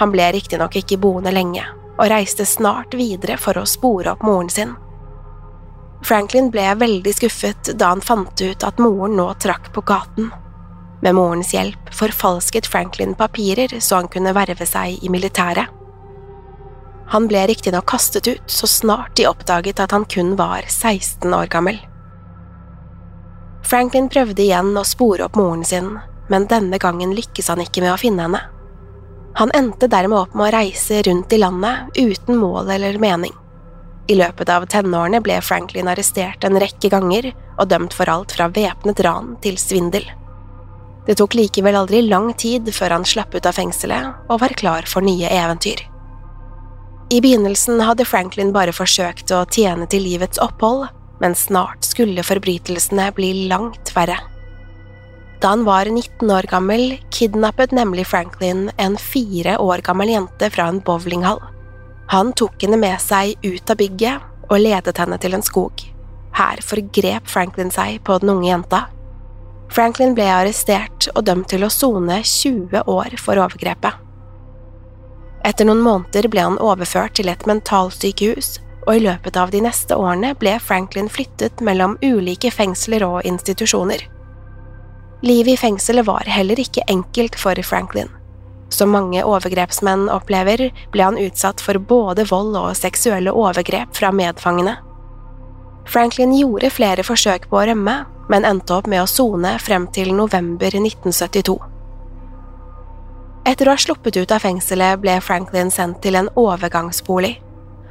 Han 0.00 0.14
ble 0.14 0.30
riktignok 0.32 0.78
ikke 0.80 1.00
boende 1.00 1.34
lenge, 1.34 1.66
og 1.98 2.08
reiste 2.08 2.48
snart 2.48 2.96
videre 2.96 3.36
for 3.36 3.60
å 3.60 3.68
spore 3.68 4.14
opp 4.14 4.24
moren 4.24 4.48
sin. 4.52 4.72
Franklin 6.02 6.50
ble 6.50 6.64
veldig 6.78 7.12
skuffet 7.14 7.72
da 7.78 7.92
han 7.92 8.02
fant 8.02 8.40
ut 8.42 8.64
at 8.66 8.80
moren 8.82 9.14
nå 9.16 9.28
trakk 9.42 9.70
på 9.74 9.84
gaten. 9.86 10.32
Med 11.02 11.14
morens 11.14 11.52
hjelp 11.54 11.92
forfalsket 11.94 12.66
Franklin 12.66 13.14
papirer 13.18 13.78
så 13.80 14.00
han 14.00 14.10
kunne 14.10 14.34
verve 14.34 14.66
seg 14.66 14.98
i 15.02 15.10
militæret. 15.10 15.70
Han 17.12 17.26
ble 17.28 17.44
riktignok 17.50 17.86
kastet 17.90 18.28
ut 18.28 18.50
så 18.50 18.66
snart 18.66 19.16
de 19.18 19.26
oppdaget 19.28 19.82
at 19.82 19.92
han 19.92 20.06
kun 20.08 20.34
var 20.38 20.62
16 20.68 21.34
år 21.34 21.50
gammel. 21.52 21.78
Franklin 23.66 24.08
prøvde 24.10 24.42
igjen 24.42 24.72
å 24.78 24.86
spore 24.86 25.26
opp 25.26 25.36
moren 25.38 25.64
sin, 25.64 25.94
men 26.30 26.48
denne 26.50 26.78
gangen 26.82 27.14
lykkes 27.14 27.50
han 27.52 27.62
ikke 27.62 27.84
med 27.84 27.94
å 27.94 28.00
finne 28.00 28.26
henne. 28.26 28.42
Han 29.38 29.52
endte 29.56 29.88
dermed 29.88 30.18
opp 30.18 30.34
med 30.34 30.48
å 30.48 30.54
reise 30.56 31.02
rundt 31.06 31.32
i 31.32 31.40
landet 31.40 31.98
uten 31.98 32.36
mål 32.36 32.70
eller 32.74 32.98
mening. 33.00 33.32
I 34.10 34.16
løpet 34.18 34.50
av 34.50 34.66
tenårene 34.70 35.20
ble 35.22 35.38
Franklin 35.44 35.90
arrestert 35.90 36.42
en 36.44 36.58
rekke 36.58 36.90
ganger 36.90 37.30
og 37.58 37.68
dømt 37.70 37.94
for 37.94 38.10
alt 38.10 38.34
fra 38.34 38.48
væpnet 38.50 39.02
ran 39.06 39.36
til 39.44 39.60
svindel. 39.60 40.04
Det 41.06 41.16
tok 41.18 41.34
likevel 41.34 41.76
aldri 41.78 42.02
lang 42.06 42.30
tid 42.38 42.68
før 42.74 42.96
han 42.98 43.06
slapp 43.06 43.34
ut 43.34 43.46
av 43.46 43.56
fengselet 43.58 44.28
og 44.28 44.42
var 44.42 44.54
klar 44.58 44.86
for 44.90 45.04
nye 45.06 45.30
eventyr. 45.30 45.82
I 47.12 47.20
begynnelsen 47.20 47.82
hadde 47.84 48.06
Franklin 48.08 48.54
bare 48.54 48.72
forsøkt 48.72 49.32
å 49.34 49.44
tjene 49.52 49.86
til 49.90 50.06
livets 50.06 50.40
opphold, 50.40 50.86
men 51.20 51.34
snart 51.36 51.84
skulle 51.84 52.24
forbrytelsene 52.24 53.10
bli 53.14 53.32
langt 53.50 53.92
verre. 53.94 54.16
Da 55.42 55.50
han 55.52 55.66
var 55.66 55.90
19 55.90 56.30
år 56.30 56.46
gammel, 56.50 56.96
kidnappet 57.10 57.74
nemlig 57.74 58.06
Franklin 58.06 58.68
en 58.78 58.96
fire 58.96 59.58
år 59.58 59.82
gammel 59.84 60.14
jente 60.14 60.48
fra 60.54 60.70
en 60.70 60.78
bowlinghall. 60.86 61.42
Han 62.10 62.32
tok 62.36 62.62
henne 62.62 62.76
med 62.80 63.00
seg 63.00 63.36
ut 63.44 63.70
av 63.70 63.78
bygget 63.80 64.48
og 64.50 64.58
ledet 64.60 64.98
henne 64.98 65.18
til 65.20 65.36
en 65.36 65.44
skog. 65.44 65.84
Her 66.36 66.60
forgrep 66.64 67.28
Franklin 67.28 67.70
seg 67.72 68.00
på 68.04 68.18
den 68.20 68.32
unge 68.34 68.48
jenta. 68.48 68.86
Franklin 69.72 70.16
ble 70.16 70.26
arrestert 70.28 71.08
og 71.14 71.24
dømt 71.28 71.48
til 71.52 71.64
å 71.64 71.72
sone 71.72 72.20
20 72.20 72.84
år 72.92 73.16
for 73.20 73.40
overgrepet. 73.40 74.00
Etter 75.48 75.66
noen 75.66 75.82
måneder 75.82 76.28
ble 76.30 76.44
han 76.44 76.60
overført 76.62 77.16
til 77.18 77.30
et 77.32 77.46
mentalsykehus, 77.48 78.58
og 78.86 78.96
i 78.98 79.02
løpet 79.04 79.36
av 79.38 79.50
de 79.54 79.62
neste 79.64 79.96
årene 79.98 80.34
ble 80.38 80.56
Franklin 80.62 81.08
flyttet 81.10 81.62
mellom 81.64 81.96
ulike 82.02 82.50
fengsler 82.50 83.04
og 83.06 83.22
institusjoner. 83.26 84.04
Livet 85.22 85.54
i 85.54 85.60
fengselet 85.60 86.06
var 86.06 86.26
heller 86.26 86.58
ikke 86.58 86.84
enkelt 86.90 87.38
for 87.38 87.58
Franklin. 87.66 88.10
Som 88.72 88.94
mange 88.94 89.20
overgrepsmenn 89.28 90.06
opplever, 90.08 90.70
ble 90.94 91.04
han 91.04 91.20
utsatt 91.20 91.60
for 91.60 91.76
både 91.76 92.24
vold 92.30 92.56
og 92.56 92.72
seksuelle 92.78 93.34
overgrep 93.36 93.92
fra 93.98 94.12
medfangene. 94.16 94.78
Franklin 95.92 96.32
gjorde 96.38 96.70
flere 96.72 97.04
forsøk 97.04 97.50
på 97.50 97.58
å 97.58 97.66
rømme, 97.68 97.96
men 98.32 98.46
endte 98.48 98.78
opp 98.78 98.88
med 98.88 99.02
å 99.02 99.10
sone 99.10 99.58
frem 99.60 99.88
til 99.92 100.14
november 100.16 100.72
1972. 100.78 101.58
Etter 103.50 103.68
å 103.68 103.74
ha 103.74 103.84
sluppet 103.84 104.16
ut 104.16 104.32
av 104.32 104.44
fengselet 104.44 105.00
ble 105.02 105.18
Franklin 105.20 105.72
sendt 105.74 106.00
til 106.04 106.16
en 106.16 106.30
overgangsbolig. 106.38 107.34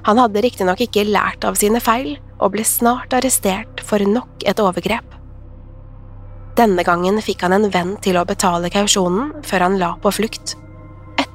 Han 0.08 0.18
hadde 0.18 0.42
riktignok 0.42 0.82
ikke 0.88 1.06
lært 1.06 1.46
av 1.46 1.60
sine 1.60 1.84
feil, 1.84 2.16
og 2.42 2.56
ble 2.56 2.66
snart 2.66 3.14
arrestert 3.14 3.84
for 3.86 4.02
nok 4.02 4.48
et 4.50 4.64
overgrep. 4.64 5.06
Denne 6.58 6.84
gangen 6.88 7.22
fikk 7.24 7.46
han 7.46 7.54
en 7.56 7.70
venn 7.72 7.94
til 8.04 8.18
å 8.18 8.26
betale 8.28 8.72
kausjonen 8.74 9.44
før 9.46 9.68
han 9.68 9.78
la 9.80 9.94
på 10.02 10.12
flukt. 10.16 10.56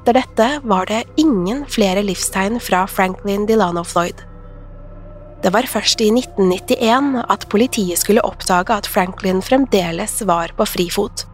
Etter 0.07 0.21
dette 0.21 0.61
var 0.63 0.85
det 0.87 1.03
ingen 1.19 1.65
flere 1.67 1.99
livstegn 2.05 2.61
fra 2.63 2.85
Franklin 2.87 3.45
Delano 3.45 3.83
Floyd. 3.83 4.21
Det 5.43 5.51
var 5.51 5.67
først 5.67 5.99
i 6.01 6.07
1991 6.13 7.25
at 7.27 7.43
politiet 7.51 7.99
skulle 7.99 8.23
oppdage 8.23 8.71
at 8.71 8.87
Franklin 8.87 9.41
fremdeles 9.43 10.21
var 10.23 10.53
på 10.55 10.65
frifot. 10.65 11.25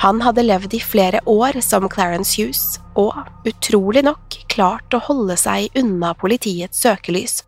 Han 0.00 0.22
hadde 0.24 0.46
levd 0.46 0.78
i 0.78 0.80
flere 0.80 1.20
år 1.26 1.60
som 1.60 1.88
Clarence 1.92 2.38
Hughes, 2.38 2.78
og, 2.96 3.12
utrolig 3.44 4.06
nok, 4.06 4.40
klart 4.48 4.94
å 4.94 5.02
holde 5.04 5.36
seg 5.36 5.68
unna 5.76 6.14
politiets 6.16 6.80
søkelys. 6.80 7.42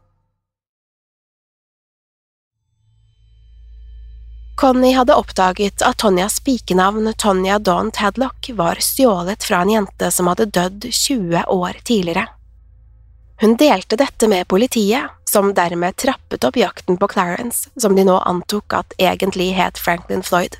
Connie 4.61 4.93
hadde 4.93 5.15
oppdaget 5.17 5.81
at 5.83 5.97
Tonjas 5.97 6.41
pikenavn 6.41 7.15
Tonja 7.17 7.59
Dawn 7.59 7.91
Tadlock 7.91 8.51
var 8.53 8.77
stjålet 8.81 9.45
fra 9.45 9.63
en 9.63 9.71
jente 9.71 10.11
som 10.11 10.27
hadde 10.29 10.45
dødd 10.53 10.85
20 10.93 11.45
år 11.49 11.79
tidligere. 11.85 12.27
Hun 13.41 13.55
delte 13.57 13.97
dette 13.97 14.29
med 14.29 14.49
politiet, 14.53 15.07
som 15.25 15.55
dermed 15.57 15.97
trappet 15.97 16.45
opp 16.45 16.59
jakten 16.61 16.99
på 17.01 17.09
Clarence, 17.09 17.71
som 17.81 17.97
de 17.97 18.05
nå 18.05 18.19
antok 18.19 18.77
at 18.77 18.93
egentlig 18.99 19.55
het 19.57 19.81
Franklin 19.81 20.21
Floyd. 20.21 20.59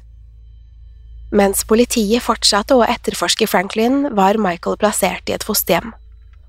Mens 1.37 1.67
politiet 1.69 2.25
fortsatte 2.25 2.79
å 2.81 2.87
etterforske 2.89 3.51
Franklin, 3.53 4.15
var 4.17 4.41
Michael 4.41 4.81
plassert 4.81 5.29
i 5.29 5.37
et 5.37 5.45
fosterhjem. 5.45 5.93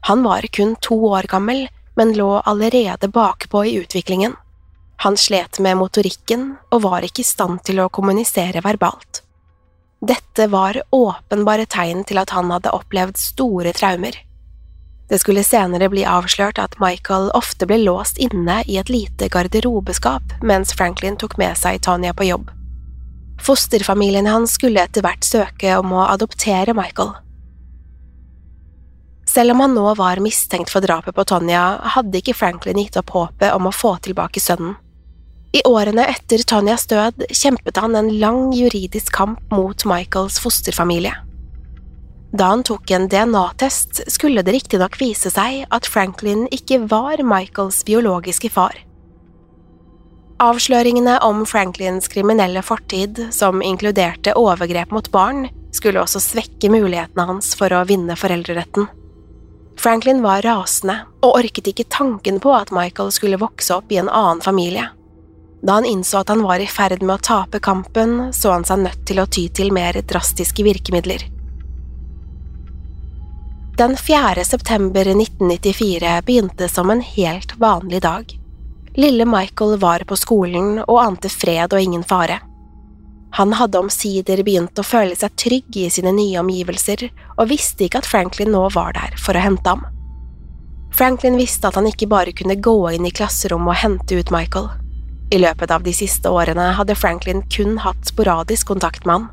Han 0.07 0.23
var 0.23 0.47
kun 0.55 0.77
to 0.79 0.95
år 1.11 1.27
gammel, 1.27 1.67
men 1.99 2.15
lå 2.15 2.29
allerede 2.47 3.11
bakpå 3.11 3.65
i 3.67 3.75
utviklingen. 3.83 4.39
Han 5.01 5.17
slet 5.17 5.57
med 5.59 5.79
motorikken 5.79 6.43
og 6.69 6.83
var 6.83 7.01
ikke 7.01 7.23
i 7.23 7.25
stand 7.25 7.63
til 7.65 7.79
å 7.81 7.89
kommunisere 7.89 8.61
verbalt. 8.61 9.23
Dette 9.97 10.45
var 10.53 10.77
åpenbare 10.93 11.65
tegn 11.65 12.03
til 12.05 12.19
at 12.21 12.29
han 12.35 12.53
hadde 12.53 12.73
opplevd 12.77 13.17
store 13.17 13.73
traumer. 13.73 14.13
Det 15.09 15.17
skulle 15.23 15.41
senere 15.43 15.89
bli 15.89 16.03
avslørt 16.05 16.61
at 16.61 16.77
Michael 16.83 17.31
ofte 17.33 17.65
ble 17.65 17.79
låst 17.81 18.21
inne 18.21 18.59
i 18.69 18.77
et 18.77 18.91
lite 18.93 19.25
garderobeskap 19.33 20.35
mens 20.45 20.75
Franklin 20.77 21.17
tok 21.17 21.33
med 21.41 21.57
seg 21.57 21.81
Tanya 21.81 22.13
på 22.13 22.29
jobb. 22.29 22.53
Fosterfamilien 23.41 24.29
hans 24.29 24.53
skulle 24.59 24.85
etter 24.85 25.01
hvert 25.01 25.25
søke 25.25 25.79
om 25.81 25.97
å 25.97 26.05
adoptere 26.11 26.77
Michael. 26.77 27.15
Selv 29.25 29.57
om 29.57 29.65
han 29.65 29.73
nå 29.73 29.89
var 29.97 30.21
mistenkt 30.21 30.69
for 30.69 30.85
drapet 30.85 31.17
på 31.17 31.25
Tonja, 31.25 31.65
hadde 31.97 32.21
ikke 32.21 32.37
Franklin 32.37 32.85
gitt 32.85 33.01
opp 33.01 33.17
håpet 33.17 33.49
om 33.57 33.65
å 33.65 33.75
få 33.75 33.97
tilbake 34.05 34.37
sønnen. 34.43 34.77
I 35.51 35.61
årene 35.67 36.05
etter 36.07 36.43
Tonjas 36.47 36.87
død 36.87 37.25
kjempet 37.27 37.79
han 37.81 37.95
en 37.99 38.07
lang 38.21 38.53
juridisk 38.55 39.11
kamp 39.15 39.41
mot 39.51 39.83
Michaels 39.85 40.39
fosterfamilie. 40.39 41.11
Da 42.31 42.53
han 42.53 42.63
tok 42.63 42.91
en 42.95 43.09
DNA-test, 43.11 44.05
skulle 44.07 44.45
det 44.47 44.53
riktignok 44.55 44.95
vise 45.01 45.27
seg 45.33 45.65
at 45.67 45.89
Franklin 45.91 46.45
ikke 46.55 46.79
var 46.87 47.19
Michaels 47.27 47.81
biologiske 47.83 48.53
far. 48.53 48.77
Avsløringene 50.41 51.17
om 51.27 51.43
Franklins 51.45 52.07
kriminelle 52.09 52.63
fortid, 52.65 53.19
som 53.35 53.59
inkluderte 53.61 54.33
overgrep 54.39 54.95
mot 54.95 55.11
barn, 55.11 55.49
skulle 55.75 55.99
også 56.01 56.23
svekke 56.23 56.71
mulighetene 56.71 57.27
hans 57.27 57.51
for 57.59 57.75
å 57.75 57.83
vinne 57.91 58.15
foreldreretten. 58.17 58.87
Franklin 59.81 60.23
var 60.23 60.41
rasende 60.47 60.97
og 61.21 61.35
orket 61.43 61.67
ikke 61.73 61.89
tanken 61.91 62.39
på 62.41 62.55
at 62.55 62.71
Michael 62.75 63.11
skulle 63.11 63.39
vokse 63.41 63.75
opp 63.75 63.91
i 63.91 63.99
en 63.99 64.09
annen 64.09 64.41
familie. 64.43 64.87
Da 65.61 65.73
han 65.77 65.85
innså 65.85 66.17
at 66.21 66.29
han 66.29 66.41
var 66.41 66.59
i 66.59 66.67
ferd 66.67 67.03
med 67.03 67.19
å 67.19 67.23
tape 67.23 67.59
kampen, 67.61 68.31
så 68.33 68.55
han 68.55 68.65
seg 68.65 68.81
nødt 68.81 69.05
til 69.05 69.21
å 69.21 69.27
ty 69.29 69.45
til 69.53 69.69
mer 69.73 69.99
drastiske 70.01 70.65
virkemidler. 70.65 71.27
Den 73.77 73.95
4. 73.97 74.43
september 74.45 75.07
1994 75.13 76.21
begynte 76.25 76.69
som 76.69 76.89
en 76.89 77.01
helt 77.01 77.53
vanlig 77.61 78.01
dag. 78.01 78.33
Lille 78.97 79.25
Michael 79.25 79.77
var 79.79 80.03
på 80.03 80.17
skolen 80.19 80.81
og 80.81 80.99
ante 80.99 81.29
fred 81.31 81.73
og 81.73 81.81
ingen 81.81 82.03
fare. 82.03 82.41
Han 83.37 83.53
hadde 83.55 83.79
omsider 83.79 84.41
begynt 84.43 84.79
å 84.81 84.83
føle 84.83 85.15
seg 85.15 85.37
trygg 85.39 85.77
i 85.79 85.87
sine 85.93 86.11
nye 86.11 86.41
omgivelser, 86.41 87.05
og 87.37 87.47
visste 87.53 87.87
ikke 87.87 88.01
at 88.01 88.09
Franklin 88.09 88.51
nå 88.51 88.65
var 88.75 88.97
der 88.97 89.15
for 89.15 89.37
å 89.37 89.45
hente 89.45 89.71
ham. 89.71 89.85
Franklin 90.91 91.39
visste 91.39 91.69
at 91.69 91.79
han 91.79 91.87
ikke 91.87 92.09
bare 92.11 92.35
kunne 92.35 92.59
gå 92.59 92.77
inn 92.91 93.07
i 93.07 93.15
klasserommet 93.15 93.71
og 93.71 93.83
hente 93.85 94.19
ut 94.19 94.33
Michael. 94.35 94.67
I 95.31 95.39
løpet 95.39 95.71
av 95.71 95.83
de 95.83 95.93
siste 95.95 96.27
årene 96.27 96.73
hadde 96.75 96.97
Franklin 96.99 97.45
kun 97.47 97.77
hatt 97.79 98.09
sporadisk 98.09 98.67
kontakt 98.67 99.05
med 99.07 99.15
han. 99.15 99.29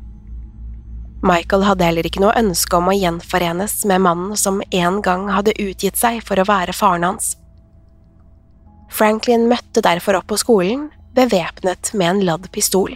Michael 1.19 1.65
hadde 1.67 1.83
heller 1.83 2.07
ikke 2.07 2.21
noe 2.23 2.37
ønske 2.39 2.77
om 2.77 2.87
å 2.87 2.95
gjenforenes 2.95 3.81
med 3.89 4.05
mannen 4.05 4.37
som 4.39 4.61
en 4.71 5.01
gang 5.03 5.27
hadde 5.35 5.57
utgitt 5.59 5.99
seg 5.99 6.21
for 6.23 6.39
å 6.39 6.47
være 6.47 6.75
faren 6.75 7.03
hans. 7.03 7.33
Franklin 8.89 9.49
møtte 9.51 9.83
derfor 9.83 10.21
opp 10.21 10.29
på 10.31 10.39
skolen, 10.39 10.87
bevæpnet 11.19 11.91
med 11.93 12.13
en 12.13 12.23
ladd 12.31 12.47
pistol. 12.55 12.95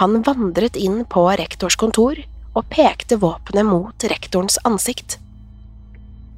Han 0.00 0.22
vandret 0.26 0.78
inn 0.80 1.02
på 1.04 1.26
rektors 1.36 1.76
kontor 1.78 2.16
og 2.54 2.70
pekte 2.72 3.20
våpenet 3.20 3.68
mot 3.68 4.08
rektorens 4.10 4.56
ansikt. 4.64 5.18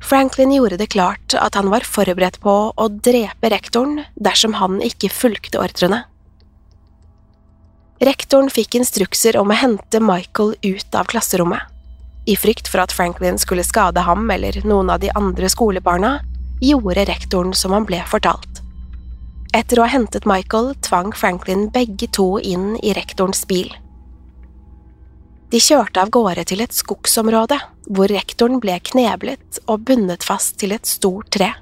Franklin 0.02 0.52
gjorde 0.52 0.76
det 0.76 0.86
klart 0.92 1.34
at 1.34 1.54
han 1.54 1.70
var 1.72 1.86
forberedt 1.86 2.40
på 2.40 2.54
å 2.76 2.88
drepe 2.88 3.50
rektoren 3.50 4.04
dersom 4.14 4.58
han 4.60 4.78
ikke 4.84 5.10
fulgte 5.10 5.60
ordrene. 5.62 6.04
Rektoren 8.04 8.50
fikk 8.52 8.76
instrukser 8.76 9.38
om 9.40 9.50
å 9.50 9.56
hente 9.56 10.02
Michael 10.04 10.54
ut 10.62 10.94
av 10.94 11.08
klasserommet. 11.08 11.62
I 12.26 12.36
frykt 12.36 12.68
for 12.68 12.82
at 12.82 12.92
Franklin 12.92 13.38
skulle 13.38 13.64
skade 13.64 14.02
ham 14.04 14.28
eller 14.30 14.58
noen 14.66 14.90
av 14.90 15.00
de 15.00 15.12
andre 15.16 15.48
skolebarna, 15.48 16.18
gjorde 16.60 17.06
rektoren 17.08 17.54
som 17.54 17.72
han 17.72 17.86
ble 17.88 18.02
fortalt. 18.10 18.60
Etter 19.56 19.78
å 19.78 19.86
ha 19.86 19.92
hentet 19.92 20.26
Michael 20.28 20.74
tvang 20.84 21.12
Franklin 21.16 21.68
begge 21.72 22.10
to 22.12 22.36
inn 22.42 22.74
i 22.82 22.92
rektorens 22.96 23.46
bil. 23.48 23.70
De 25.50 25.60
kjørte 25.62 26.02
av 26.02 26.10
gårde 26.10 26.42
til 26.50 26.62
et 26.64 26.74
skogsområde, 26.74 27.58
hvor 27.86 28.10
rektoren 28.10 28.58
ble 28.62 28.80
kneblet 28.82 29.60
og 29.66 29.84
bundet 29.86 30.26
fast 30.26 30.58
til 30.58 30.74
et 30.74 30.88
stort 30.90 31.30
tre. 31.36 31.52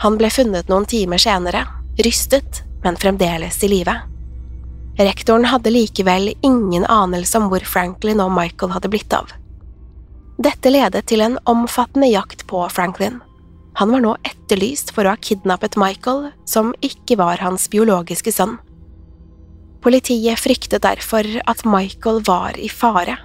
Han 0.00 0.16
ble 0.20 0.30
funnet 0.32 0.70
noen 0.70 0.86
timer 0.88 1.20
senere, 1.20 1.66
rystet, 1.98 2.62
men 2.84 2.96
fremdeles 2.96 3.58
i 3.66 3.68
live. 3.68 3.96
Rektoren 5.00 5.48
hadde 5.50 5.72
likevel 5.74 6.30
ingen 6.46 6.86
anelse 6.86 7.36
om 7.38 7.50
hvor 7.50 7.64
Franklin 7.66 8.22
og 8.22 8.32
Michael 8.36 8.72
hadde 8.76 8.90
blitt 8.92 9.12
av. 9.16 9.34
Dette 10.40 10.72
ledet 10.72 11.04
til 11.10 11.20
en 11.20 11.36
omfattende 11.50 12.08
jakt 12.08 12.46
på 12.48 12.62
Franklin. 12.72 13.18
Han 13.76 13.92
var 13.92 14.02
nå 14.04 14.14
etterlyst 14.24 14.94
for 14.94 15.04
å 15.04 15.12
ha 15.14 15.20
kidnappet 15.20 15.76
Michael, 15.80 16.30
som 16.48 16.72
ikke 16.84 17.18
var 17.20 17.42
hans 17.44 17.68
biologiske 17.72 18.32
sønn. 18.32 18.56
Politiet 19.80 20.38
fryktet 20.38 20.84
derfor 20.84 21.24
at 21.48 21.64
Michael 21.64 22.20
var 22.26 22.58
i 22.60 22.68
fare. 22.68 23.16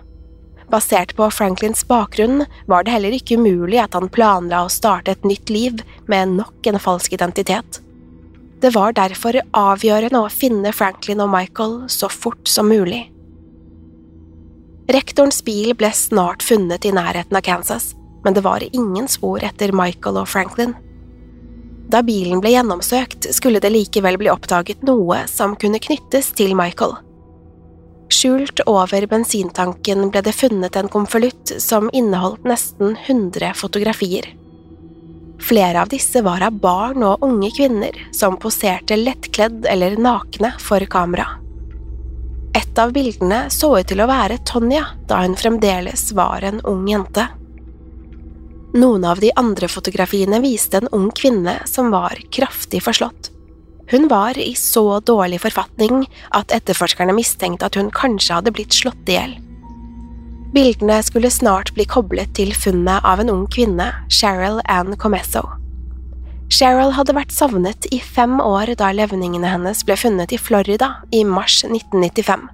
Basert 0.72 1.12
på 1.18 1.28
Franklins 1.32 1.84
bakgrunn 1.88 2.46
var 2.66 2.86
det 2.86 2.94
heller 2.96 3.16
ikke 3.16 3.38
umulig 3.38 3.82
at 3.84 3.94
han 3.94 4.10
planla 4.10 4.64
å 4.66 4.72
starte 4.72 5.14
et 5.14 5.28
nytt 5.28 5.52
liv 5.52 5.84
med 6.10 6.38
nok 6.40 6.70
en 6.72 6.80
falsk 6.82 7.14
identitet. 7.14 7.82
Det 8.64 8.72
var 8.74 8.96
derfor 8.98 9.38
avgjørende 9.52 10.24
å 10.24 10.32
finne 10.32 10.72
Franklin 10.74 11.22
og 11.22 11.30
Michael 11.34 11.76
så 11.92 12.10
fort 12.10 12.48
som 12.50 12.72
mulig. 12.72 13.04
Rektorens 14.90 15.42
bil 15.46 15.74
ble 15.78 15.92
snart 15.94 16.46
funnet 16.46 16.86
i 16.86 16.94
nærheten 16.96 17.36
av 17.38 17.44
Kansas, 17.46 17.92
men 18.24 18.34
det 18.34 18.46
var 18.46 18.64
ingen 18.72 19.10
spor 19.12 19.44
etter 19.44 19.74
Michael 19.76 20.22
og 20.22 20.30
Franklin. 20.32 20.74
Da 21.92 22.02
bilen 22.04 22.42
ble 22.42 22.56
gjennomsøkt, 22.56 23.28
skulle 23.36 23.62
det 23.62 23.72
likevel 23.74 24.18
bli 24.22 24.32
oppdaget 24.34 24.82
noe 24.88 25.24
som 25.30 25.54
kunne 25.60 25.82
knyttes 25.82 26.32
til 26.38 26.56
Michael. 26.58 26.98
Skjult 28.14 28.62
over 28.70 29.06
bensintanken 29.10 30.10
ble 30.14 30.22
det 30.26 30.34
funnet 30.38 30.76
en 30.78 30.90
konvolutt 30.92 31.56
som 31.62 31.90
inneholdt 31.94 32.46
nesten 32.48 32.98
100 33.06 33.54
fotografier. 33.58 34.28
Flere 35.42 35.82
av 35.82 35.90
disse 35.92 36.22
var 36.26 36.42
av 36.46 36.58
barn 36.62 37.04
og 37.04 37.24
unge 37.26 37.52
kvinner 37.58 37.98
som 38.16 38.38
poserte 38.42 38.98
lettkledd 38.98 39.66
eller 39.70 39.98
nakne 40.02 40.54
for 40.62 40.86
kamera. 40.90 41.28
Et 42.56 42.80
av 42.80 42.94
bildene 42.96 43.46
så 43.52 43.74
ut 43.80 43.90
til 43.90 44.00
å 44.00 44.08
være 44.08 44.40
Tonja 44.48 44.86
da 45.10 45.20
hun 45.26 45.36
fremdeles 45.36 46.08
var 46.16 46.46
en 46.48 46.62
ung 46.64 46.86
jente. 46.88 47.28
Noen 48.76 49.06
av 49.08 49.22
de 49.24 49.30
andre 49.40 49.70
fotografiene 49.72 50.42
viste 50.44 50.82
en 50.82 50.90
ung 50.92 51.08
kvinne 51.16 51.62
som 51.70 51.94
var 51.94 52.20
kraftig 52.36 52.82
forslått. 52.84 53.30
Hun 53.88 54.10
var 54.12 54.36
i 54.38 54.52
så 54.60 55.00
dårlig 55.00 55.40
forfatning 55.46 56.04
at 56.36 56.52
etterforskerne 56.52 57.16
mistenkte 57.16 57.70
at 57.70 57.80
hun 57.80 57.94
kanskje 57.96 58.36
hadde 58.36 58.52
blitt 58.52 58.76
slått 58.76 59.08
i 59.08 59.16
hjel. 59.16 59.38
Bildene 60.52 61.00
skulle 61.08 61.32
snart 61.32 61.72
bli 61.78 61.88
koblet 61.88 62.36
til 62.36 62.52
funnet 62.52 63.08
av 63.08 63.24
en 63.24 63.32
ung 63.32 63.48
kvinne, 63.48 63.88
Cheryl 64.12 64.60
Ann 64.68 64.98
Comesso. 65.00 65.46
Cheryl 66.52 66.92
hadde 67.00 67.16
vært 67.16 67.32
savnet 67.32 67.88
i 67.96 68.02
fem 68.04 68.42
år 68.44 68.76
da 68.76 68.92
levningene 68.92 69.56
hennes 69.56 69.88
ble 69.88 69.96
funnet 70.00 70.36
i 70.36 70.40
Florida 70.40 70.98
i 71.16 71.24
mars 71.24 71.62
1995. 71.64 72.50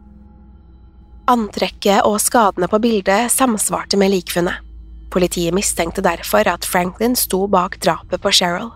Antrekket 1.33 2.05
og 2.05 2.21
skadene 2.21 2.69
på 2.69 2.77
bildet 2.83 3.33
samsvarte 3.33 3.97
med 3.97 4.13
likfunnet. 4.13 4.70
Politiet 5.11 5.53
mistenkte 5.53 6.03
derfor 6.03 6.47
at 6.47 6.65
Franklin 6.65 7.17
sto 7.19 7.43
bak 7.51 7.77
drapet 7.83 8.21
på 8.23 8.31
Cheryl. 8.31 8.71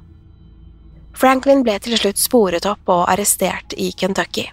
Franklin 1.16 1.64
ble 1.64 1.78
til 1.80 1.96
slutt 1.96 2.20
sporet 2.20 2.68
opp 2.68 2.92
og 2.92 3.08
arrestert 3.08 3.74
i 3.80 3.94
Kentucky. 3.96 4.50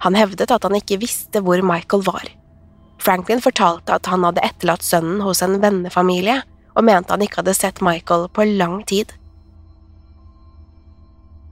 Han 0.00 0.16
hevdet 0.16 0.50
at 0.54 0.64
han 0.64 0.76
ikke 0.78 1.00
visste 1.02 1.42
hvor 1.44 1.60
Michael 1.60 2.04
var. 2.06 2.24
Franklin 2.98 3.42
fortalte 3.44 3.94
at 3.94 4.08
han 4.10 4.24
hadde 4.26 4.42
etterlatt 4.46 4.86
sønnen 4.86 5.20
hos 5.22 5.42
en 5.44 5.58
vennefamilie, 5.62 6.40
og 6.78 6.86
mente 6.86 7.12
han 7.12 7.22
ikke 7.22 7.42
hadde 7.42 7.56
sett 7.58 7.82
Michael 7.84 8.28
på 8.32 8.46
lang 8.48 8.80
tid. 8.88 9.12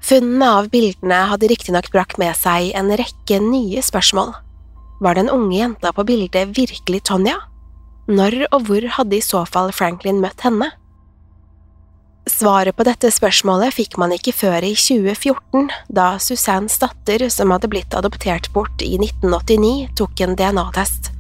Funnene 0.07 0.49
av 0.61 0.71
bildene 0.71 1.19
hadde 1.33 1.51
riktignok 1.51 1.91
brakt 1.93 2.19
med 2.23 2.37
seg 2.39 2.71
en 2.79 2.93
rekke 2.95 3.41
nye 3.43 3.83
spørsmål. 3.83 4.33
Var 5.03 5.19
den 5.19 5.31
unge 5.33 5.59
jenta 5.59 5.93
på 5.93 6.07
bildet 6.07 6.55
virkelig 6.57 7.03
Tonja? 7.11 7.41
Når 8.07 8.45
og 8.53 8.69
hvor 8.69 8.85
hadde 8.99 9.17
i 9.19 9.25
så 9.25 9.43
fall 9.51 9.73
Franklin 9.75 10.21
møtt 10.23 10.45
henne? 10.47 10.71
Svaret 12.27 12.75
på 12.75 12.85
dette 12.87 13.11
spørsmålet 13.15 13.75
fikk 13.75 13.97
man 14.03 14.13
ikke 14.15 14.35
før 14.35 14.65
i 14.67 14.73
2014, 14.75 15.69
da 15.95 16.17
Susannes 16.23 16.79
datter, 16.83 17.23
som 17.31 17.55
hadde 17.55 17.71
blitt 17.71 17.95
adoptert 17.95 18.49
bort 18.55 18.83
i 18.83 18.97
1989, 18.99 19.93
tok 19.99 20.23
en 20.27 20.35
DNA-test. 20.39 21.13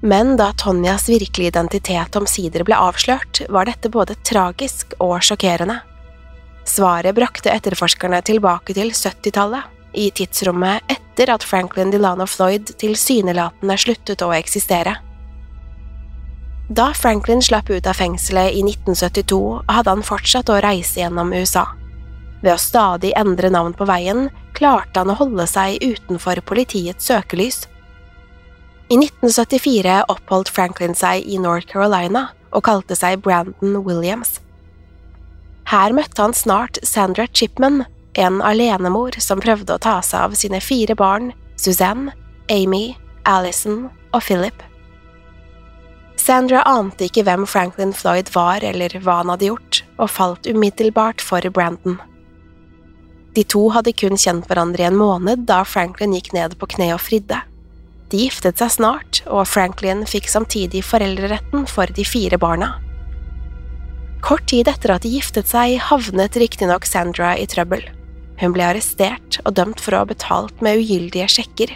Men 0.00 0.36
da 0.40 0.50
Tonjas 0.56 1.08
virkelige 1.08 1.52
identitet 1.52 2.16
omsider 2.16 2.64
ble 2.68 2.76
avslørt, 2.76 3.42
var 3.52 3.68
dette 3.68 3.92
både 3.92 4.16
tragisk 4.24 4.94
og 5.00 5.18
sjokkerende. 5.24 5.80
Svaret 6.68 7.16
brakte 7.16 7.52
etterforskerne 7.52 8.20
tilbake 8.24 8.76
til 8.76 8.92
70-tallet, 8.92 9.68
i 9.96 10.06
tidsrommet 10.14 10.86
etter 10.92 11.32
at 11.34 11.44
Franklin 11.44 11.90
Delano 11.90 12.28
Floyd 12.30 12.76
tilsynelatende 12.78 13.76
sluttet 13.80 14.22
å 14.22 14.30
eksistere. 14.36 15.00
Da 16.70 16.92
Franklin 16.94 17.42
slapp 17.42 17.70
ut 17.70 17.86
av 17.86 17.98
fengselet 17.98 18.52
i 18.54 18.60
1972, 18.62 19.62
hadde 19.66 19.90
han 19.90 20.04
fortsatt 20.06 20.52
å 20.54 20.60
reise 20.62 21.00
gjennom 21.00 21.32
USA. 21.34 21.64
Ved 22.44 22.52
å 22.54 22.62
stadig 22.62 23.10
endre 23.18 23.50
navn 23.50 23.74
på 23.74 23.88
veien 23.90 24.28
klarte 24.54 25.02
han 25.02 25.10
å 25.10 25.16
holde 25.18 25.48
seg 25.50 25.82
utenfor 25.82 26.38
politiets 26.46 27.10
søkelys. 27.10 27.64
I 28.86 29.00
1974 29.00 30.04
oppholdt 30.14 30.54
Franklin 30.54 30.94
seg 30.94 31.26
i 31.26 31.42
North 31.42 31.66
Carolina 31.66 32.28
og 32.54 32.64
kalte 32.70 32.94
seg 32.94 33.18
Brandon 33.26 33.82
Williams. 33.82 34.38
Her 35.74 35.90
møtte 35.94 36.22
han 36.22 36.38
snart 36.38 36.78
Sandra 36.86 37.26
Chipman, 37.26 37.82
en 38.14 38.40
alenemor 38.46 39.18
som 39.18 39.42
prøvde 39.42 39.74
å 39.74 39.82
ta 39.82 39.98
seg 40.06 40.22
av 40.22 40.38
sine 40.38 40.62
fire 40.62 40.94
barn, 40.94 41.32
Suzanne, 41.58 42.14
Amy, 42.50 42.94
Alison 43.26 43.88
og 44.14 44.22
Philip. 44.22 44.69
Sandra 46.30 46.60
ante 46.62 47.08
ikke 47.08 47.24
hvem 47.26 47.42
Franklin 47.42 47.90
Floyd 47.90 48.28
var 48.30 48.62
eller 48.62 48.92
hva 49.02 49.16
han 49.18 49.32
hadde 49.32 49.48
gjort, 49.48 49.80
og 49.98 50.12
falt 50.14 50.44
umiddelbart 50.46 51.18
for 51.26 51.42
Brandon. 51.50 51.96
De 53.34 53.42
to 53.42 53.64
hadde 53.74 53.90
kun 53.98 54.14
kjent 54.14 54.46
hverandre 54.46 54.84
i 54.84 54.86
en 54.86 54.98
måned 55.00 55.42
da 55.48 55.64
Franklin 55.66 56.14
gikk 56.14 56.30
ned 56.36 56.54
på 56.60 56.68
kne 56.76 56.92
og 56.94 57.02
fridde. 57.02 57.40
De 58.14 58.22
giftet 58.22 58.62
seg 58.62 58.70
snart, 58.76 59.24
og 59.26 59.48
Franklin 59.50 60.04
fikk 60.06 60.30
samtidig 60.30 60.84
foreldreretten 60.86 61.66
for 61.66 61.90
de 61.98 62.06
fire 62.06 62.38
barna. 62.38 62.76
Kort 64.22 64.46
tid 64.54 64.70
etter 64.70 64.94
at 64.94 65.02
de 65.02 65.10
giftet 65.16 65.50
seg, 65.50 65.80
havnet 65.90 66.38
riktignok 66.38 66.86
Sandra 66.86 67.34
i 67.34 67.50
trøbbel. 67.50 67.82
Hun 68.38 68.54
ble 68.54 68.70
arrestert 68.70 69.42
og 69.42 69.56
dømt 69.58 69.82
for 69.82 69.98
å 69.98 70.04
ha 70.04 70.12
betalt 70.14 70.62
med 70.62 70.78
ugyldige 70.78 71.26
sjekker. 71.40 71.74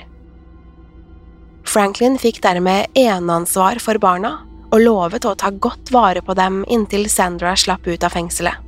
Franklin 1.64 2.18
fikk 2.20 2.42
dermed 2.44 2.92
eneansvar 2.94 3.80
for 3.82 3.98
barna 3.98 4.36
og 4.74 4.82
lovet 4.82 5.24
å 5.24 5.34
ta 5.38 5.50
godt 5.50 5.92
vare 5.94 6.22
på 6.22 6.34
dem 6.36 6.62
inntil 6.68 7.08
Sandra 7.10 7.54
slapp 7.56 7.86
ut 7.86 8.04
av 8.04 8.14
fengselet. 8.14 8.60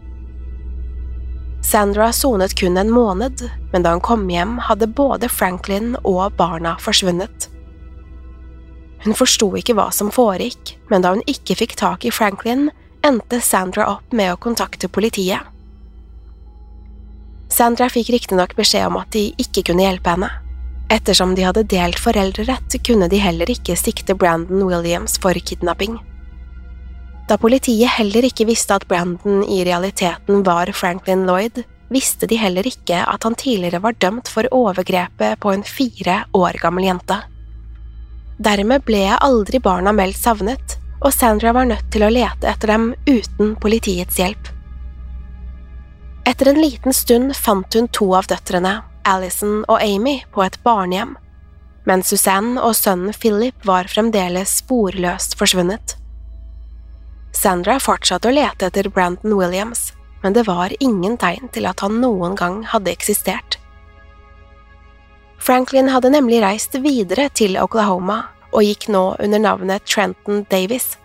Sandra 1.67 2.13
sonet 2.15 2.55
kun 2.55 2.79
en 2.79 2.93
måned, 2.95 3.43
men 3.73 3.83
da 3.83 3.91
hun 3.97 4.01
kom 4.05 4.29
hjem, 4.31 4.55
hadde 4.69 4.87
både 4.87 5.29
Franklin 5.29 5.97
og 6.05 6.37
barna 6.39 6.77
forsvunnet. 6.79 7.49
Hun 9.03 9.19
forsto 9.19 9.49
ikke 9.59 9.75
hva 9.75 9.89
som 9.91 10.13
foregikk, 10.15 10.77
men 10.91 11.03
da 11.03 11.13
hun 11.17 11.27
ikke 11.27 11.59
fikk 11.59 11.75
tak 11.81 12.07
i 12.07 12.15
Franklin, 12.15 12.69
endte 13.07 13.43
Sandra 13.43 13.89
opp 13.97 14.15
med 14.15 14.33
å 14.33 14.39
kontakte 14.39 14.89
politiet. 14.89 15.43
Sandra 17.51 17.91
fikk 17.91 18.15
riktignok 18.15 18.55
beskjed 18.59 18.87
om 18.87 18.99
at 19.03 19.11
de 19.15 19.29
ikke 19.43 19.67
kunne 19.67 19.87
hjelpe 19.87 20.15
henne. 20.15 20.31
Ettersom 20.89 21.35
de 21.35 21.43
hadde 21.43 21.67
delt 21.67 21.99
foreldrerett, 21.99 22.77
kunne 22.87 23.09
de 23.11 23.19
heller 23.19 23.51
ikke 23.51 23.75
sikte 23.79 24.15
Brandon 24.15 24.63
Williams 24.69 25.19
for 25.19 25.35
kidnapping. 25.35 25.99
Da 27.27 27.35
politiet 27.43 27.91
heller 27.99 28.27
ikke 28.29 28.47
visste 28.47 28.77
at 28.77 28.87
Brandon 28.87 29.43
i 29.51 29.65
realiteten 29.67 30.45
var 30.47 30.71
Franklin 30.73 31.25
Lloyd, 31.27 31.65
visste 31.91 32.27
de 32.31 32.39
heller 32.39 32.67
ikke 32.67 33.01
at 33.03 33.27
han 33.27 33.35
tidligere 33.35 33.83
var 33.83 33.99
dømt 33.99 34.31
for 34.31 34.47
overgrepet 34.55 35.41
på 35.43 35.53
en 35.53 35.67
fire 35.67 36.23
år 36.35 36.59
gammel 36.63 36.87
jente. 36.87 37.19
Dermed 38.39 38.85
ble 38.87 39.09
aldri 39.17 39.59
barna 39.63 39.95
meldt 39.97 40.19
savnet, 40.21 40.77
og 41.01 41.13
Sandra 41.15 41.53
var 41.57 41.67
nødt 41.67 41.91
til 41.93 42.05
å 42.07 42.13
lete 42.13 42.47
etter 42.51 42.73
dem 42.73 42.93
uten 43.09 43.57
politiets 43.61 44.21
hjelp. 44.21 44.53
Etter 46.27 46.51
en 46.51 46.61
liten 46.61 46.95
stund 46.95 47.35
fant 47.39 47.75
hun 47.75 47.89
to 47.95 48.11
av 48.19 48.27
døtrene, 48.31 48.81
Alison 49.07 49.63
og 49.69 49.79
Amy, 49.83 50.19
på 50.35 50.43
et 50.45 50.59
barnehjem, 50.67 51.15
men 51.87 52.03
Suzanne 52.03 52.59
og 52.59 52.75
sønnen 52.75 53.15
Philip 53.15 53.67
var 53.67 53.87
fremdeles 53.91 54.59
sporløst 54.63 55.37
forsvunnet. 55.39 55.95
Sandra 57.37 57.77
fortsatte 57.83 58.31
å 58.31 58.35
lete 58.35 58.67
etter 58.71 58.89
Brandon 58.91 59.37
Williams, 59.39 59.93
men 60.23 60.35
det 60.35 60.47
var 60.49 60.75
ingen 60.81 61.15
tegn 61.21 61.53
til 61.55 61.69
at 61.71 61.85
han 61.85 62.01
noen 62.03 62.35
gang 62.39 62.63
hadde 62.67 62.91
eksistert. 62.91 63.61
Franklin 65.39 65.93
hadde 65.93 66.11
nemlig 66.11 66.41
reist 66.43 66.75
videre 66.83 67.29
til 67.37 67.59
Oklahoma 67.61 68.23
og 68.51 68.65
gikk 68.65 68.89
nå 68.91 69.05
under 69.23 69.43
navnet 69.43 69.85
Trenton 69.87 70.47
Davis. 70.51 70.97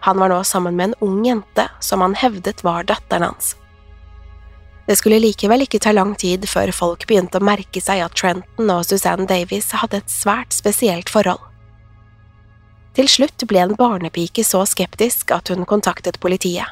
Han 0.00 0.18
var 0.18 0.32
nå 0.32 0.40
sammen 0.48 0.74
med 0.76 0.90
en 0.90 0.98
ung 1.04 1.20
jente 1.26 1.68
som 1.84 2.00
han 2.00 2.16
hevdet 2.16 2.64
var 2.64 2.88
datteren 2.88 3.28
hans. 3.28 3.54
Det 4.90 4.96
skulle 4.98 5.20
likevel 5.22 5.62
ikke 5.62 5.78
ta 5.78 5.92
lang 5.94 6.16
tid 6.18 6.48
før 6.50 6.72
folk 6.74 7.04
begynte 7.06 7.38
å 7.38 7.44
merke 7.46 7.78
seg 7.78 8.00
at 8.02 8.16
Trenton 8.18 8.72
og 8.74 8.82
Suzanne 8.88 9.22
Davis 9.30 9.68
hadde 9.78 10.00
et 10.00 10.10
svært 10.10 10.50
spesielt 10.50 11.12
forhold. 11.14 11.44
Til 12.98 13.06
slutt 13.06 13.44
ble 13.46 13.60
en 13.62 13.76
barnepike 13.78 14.42
så 14.42 14.64
skeptisk 14.66 15.30
at 15.36 15.52
hun 15.52 15.62
kontaktet 15.62 16.18
politiet, 16.18 16.66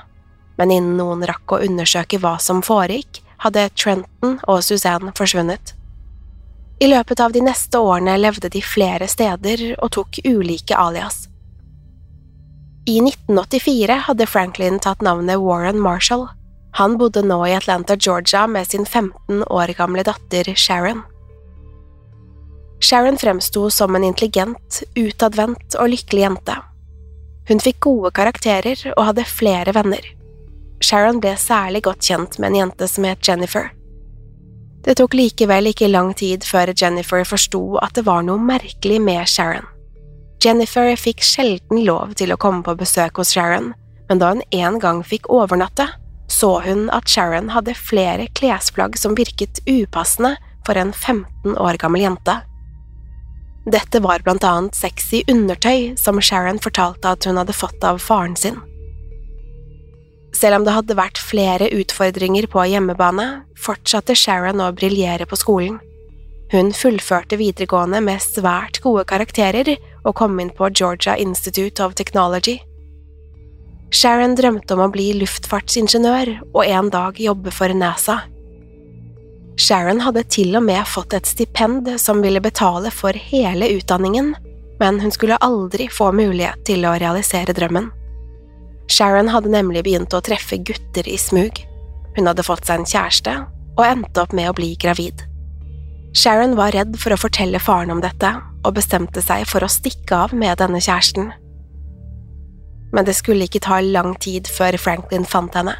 men 0.58 0.72
innen 0.74 0.96
noen 0.98 1.22
rakk 1.30 1.54
å 1.54 1.60
undersøke 1.62 2.18
hva 2.18 2.34
som 2.42 2.58
foregikk, 2.66 3.20
hadde 3.44 3.68
Trenton 3.78 4.40
og 4.50 4.64
Suzanne 4.66 5.14
forsvunnet. 5.14 5.76
I 6.82 6.88
løpet 6.90 7.22
av 7.22 7.36
de 7.36 7.44
neste 7.46 7.78
årene 7.78 8.16
levde 8.18 8.50
de 8.50 8.64
flere 8.66 9.06
steder 9.06 9.62
og 9.78 9.92
tok 9.94 10.18
ulike 10.26 10.74
alias. 10.74 11.28
I 12.90 12.98
1984 12.98 14.00
hadde 14.08 14.26
Franklin 14.26 14.82
tatt 14.82 15.06
navnet 15.06 15.38
Warren 15.38 15.78
Marshall 15.78 16.26
han 16.72 16.96
bodde 16.98 17.22
nå 17.22 17.38
i 17.46 17.54
Atlanta, 17.56 17.96
Georgia 17.96 18.46
med 18.46 18.66
sin 18.66 18.86
15 18.86 19.44
år 19.44 19.72
gamle 19.78 20.02
datter 20.02 20.54
Sharon. 20.54 21.02
Sharon 22.80 23.18
fremsto 23.18 23.70
som 23.70 23.96
en 23.96 24.04
intelligent, 24.04 24.82
utadvendt 24.94 25.74
og 25.74 25.90
lykkelig 25.90 26.22
jente. 26.22 26.54
Hun 27.48 27.60
fikk 27.64 27.80
gode 27.80 28.12
karakterer 28.14 28.78
og 28.94 29.08
hadde 29.08 29.24
flere 29.26 29.74
venner. 29.74 30.04
Sharon 30.84 31.18
ble 31.20 31.34
særlig 31.40 31.82
godt 31.88 32.04
kjent 32.06 32.38
med 32.38 32.52
en 32.52 32.60
jente 32.60 32.88
som 32.88 33.08
het 33.08 33.26
Jennifer. 33.26 33.72
Det 34.86 34.94
tok 35.00 35.16
likevel 35.18 35.72
ikke 35.72 35.90
lang 35.90 36.12
tid 36.16 36.46
før 36.46 36.70
Jennifer 36.70 37.24
forsto 37.26 37.80
at 37.82 37.96
det 37.98 38.06
var 38.06 38.22
noe 38.22 38.38
merkelig 38.38 39.00
med 39.02 39.26
Sharon. 39.26 39.66
Jennifer 40.44 40.92
fikk 40.94 41.24
sjelden 41.26 41.82
lov 41.82 42.14
til 42.20 42.30
å 42.30 42.38
komme 42.38 42.62
på 42.62 42.76
besøk 42.78 43.18
hos 43.18 43.32
Sharon, 43.34 43.72
men 44.08 44.22
da 44.22 44.30
hun 44.30 44.44
en 44.54 44.78
gang 44.78 45.02
fikk 45.02 45.26
overnatte, 45.34 45.88
så 46.28 46.58
hun 46.64 46.86
at 46.94 47.08
Sharon 47.08 47.50
hadde 47.54 47.74
flere 47.74 48.28
klesplagg 48.38 48.98
som 49.00 49.16
virket 49.18 49.60
upassende 49.66 50.36
for 50.66 50.76
en 50.76 50.92
15 50.92 51.56
år 51.56 51.80
gammel 51.80 52.04
jente. 52.04 52.36
Dette 53.68 54.00
var 54.00 54.22
blant 54.24 54.44
annet 54.44 54.76
sexy 54.76 55.22
undertøy 55.28 55.96
som 56.00 56.20
Sharon 56.20 56.60
fortalte 56.62 57.10
at 57.12 57.26
hun 57.28 57.40
hadde 57.40 57.56
fått 57.56 57.84
av 57.84 58.00
faren 58.00 58.36
sin. 58.36 58.60
Selv 60.36 60.60
om 60.60 60.64
det 60.64 60.76
hadde 60.76 60.96
vært 60.96 61.20
flere 61.20 61.68
utfordringer 61.74 62.46
på 62.52 62.64
hjemmebane, 62.68 63.26
fortsatte 63.58 64.16
Sharon 64.16 64.62
å 64.62 64.72
briljere 64.76 65.26
på 65.28 65.36
skolen. 65.40 65.80
Hun 66.52 66.70
fullførte 66.72 67.36
videregående 67.36 68.00
med 68.04 68.22
svært 68.24 68.80
gode 68.84 69.04
karakterer 69.08 69.74
og 70.04 70.14
kom 70.20 70.38
inn 70.40 70.52
på 70.54 70.70
Georgia 70.72 71.16
Institute 71.20 71.84
of 71.84 71.96
Technology. 71.98 72.56
Sharon 73.90 74.34
drømte 74.36 74.74
om 74.76 74.82
å 74.84 74.90
bli 74.92 75.12
luftfartsingeniør 75.16 76.34
og 76.52 76.64
en 76.66 76.90
dag 76.92 77.20
jobbe 77.20 77.52
for 77.54 77.72
NASA. 77.72 78.20
Sharon 79.58 80.02
hadde 80.04 80.26
til 80.30 80.54
og 80.58 80.66
med 80.68 80.84
fått 80.86 81.16
et 81.16 81.26
stipend 81.26 81.88
som 81.98 82.20
ville 82.22 82.42
betale 82.44 82.92
for 82.94 83.16
hele 83.16 83.70
utdanningen, 83.78 84.34
men 84.78 85.00
hun 85.02 85.14
skulle 85.14 85.40
aldri 85.42 85.88
få 85.90 86.12
mulighet 86.14 86.60
til 86.68 86.84
å 86.86 86.94
realisere 87.00 87.56
drømmen. 87.56 87.88
Sharon 88.88 89.32
hadde 89.32 89.50
nemlig 89.52 89.82
begynt 89.88 90.14
å 90.14 90.22
treffe 90.24 90.60
gutter 90.62 91.08
i 91.08 91.16
smug. 91.18 91.58
Hun 92.16 92.28
hadde 92.30 92.46
fått 92.46 92.68
seg 92.68 92.80
en 92.80 92.88
kjæreste 92.88 93.34
og 93.78 93.84
endte 93.86 94.22
opp 94.22 94.36
med 94.36 94.50
å 94.50 94.54
bli 94.56 94.74
gravid. 94.80 95.24
Sharon 96.16 96.56
var 96.58 96.72
redd 96.76 96.96
for 97.00 97.14
å 97.14 97.20
fortelle 97.20 97.60
faren 97.60 97.92
om 97.94 98.00
dette 98.04 98.30
og 98.64 98.74
bestemte 98.78 99.22
seg 99.24 99.44
for 99.48 99.64
å 99.64 99.70
stikke 99.70 100.24
av 100.28 100.32
med 100.36 100.60
denne 100.60 100.80
kjæresten. 100.82 101.32
Men 102.92 103.04
det 103.04 103.18
skulle 103.18 103.48
ikke 103.48 103.62
ta 103.64 103.80
lang 103.84 104.14
tid 104.22 104.48
før 104.48 104.78
Franklin 104.80 105.26
fant 105.28 105.54
henne. 105.58 105.74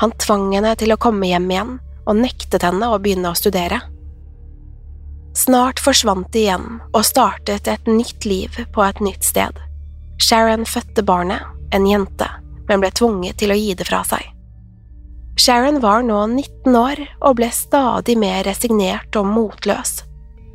Han 0.00 0.12
tvang 0.20 0.50
henne 0.54 0.74
til 0.78 0.92
å 0.92 1.00
komme 1.00 1.28
hjem 1.30 1.50
igjen 1.50 1.76
og 2.06 2.18
nektet 2.20 2.64
henne 2.66 2.90
å 2.92 3.00
begynne 3.02 3.32
å 3.32 3.38
studere. 3.38 3.80
Snart 5.36 5.82
forsvant 5.82 6.30
de 6.32 6.46
igjen 6.46 6.78
og 6.92 7.02
startet 7.04 7.68
et 7.68 7.88
nytt 7.90 8.24
liv 8.24 8.54
på 8.72 8.84
et 8.86 9.02
nytt 9.04 9.26
sted. 9.26 9.58
Sharon 10.22 10.64
fødte 10.64 11.04
barnet, 11.04 11.42
en 11.76 11.84
jente, 11.84 12.28
men 12.70 12.80
ble 12.80 12.90
tvunget 12.94 13.36
til 13.42 13.52
å 13.52 13.58
gi 13.58 13.74
det 13.76 13.88
fra 13.88 14.00
seg. 14.06 14.22
Sharon 15.36 15.82
var 15.82 16.06
nå 16.06 16.22
19 16.32 16.76
år 16.80 17.02
og 17.20 17.36
ble 17.36 17.50
stadig 17.52 18.16
mer 18.16 18.46
resignert 18.48 19.16
og 19.20 19.28
motløs. 19.28 19.98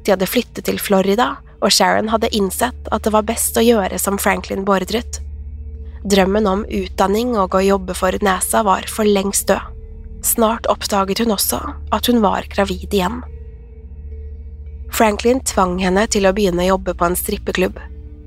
De 0.01 0.15
hadde 0.15 0.30
flyttet 0.30 0.65
til 0.65 0.82
Florida, 0.82 1.36
og 1.62 1.69
Sharon 1.69 2.10
hadde 2.10 2.32
innsett 2.34 2.89
at 2.89 3.06
det 3.06 3.13
var 3.13 3.27
best 3.27 3.58
å 3.58 3.62
gjøre 3.62 3.99
som 4.01 4.17
Franklin 4.17 4.65
beordret. 4.65 5.21
Drømmen 6.01 6.47
om 6.49 6.63
utdanning 6.65 7.35
og 7.37 7.53
å 7.53 7.61
jobbe 7.61 7.93
for 7.93 8.15
nesa 8.25 8.63
var 8.65 8.87
for 8.89 9.05
lengst 9.05 9.51
død. 9.51 9.67
Snart 10.25 10.67
oppdaget 10.69 11.21
hun 11.23 11.33
også 11.33 11.59
at 11.93 12.07
hun 12.09 12.21
var 12.21 12.45
gravid 12.49 12.93
igjen. 12.93 13.21
Franklin 14.91 15.39
tvang 15.45 15.79
henne 15.81 16.03
til 16.11 16.27
å 16.27 16.33
begynne 16.35 16.65
å 16.65 16.73
jobbe 16.73 16.93
på 16.97 17.07
en 17.07 17.17
strippeklubb. 17.17 17.79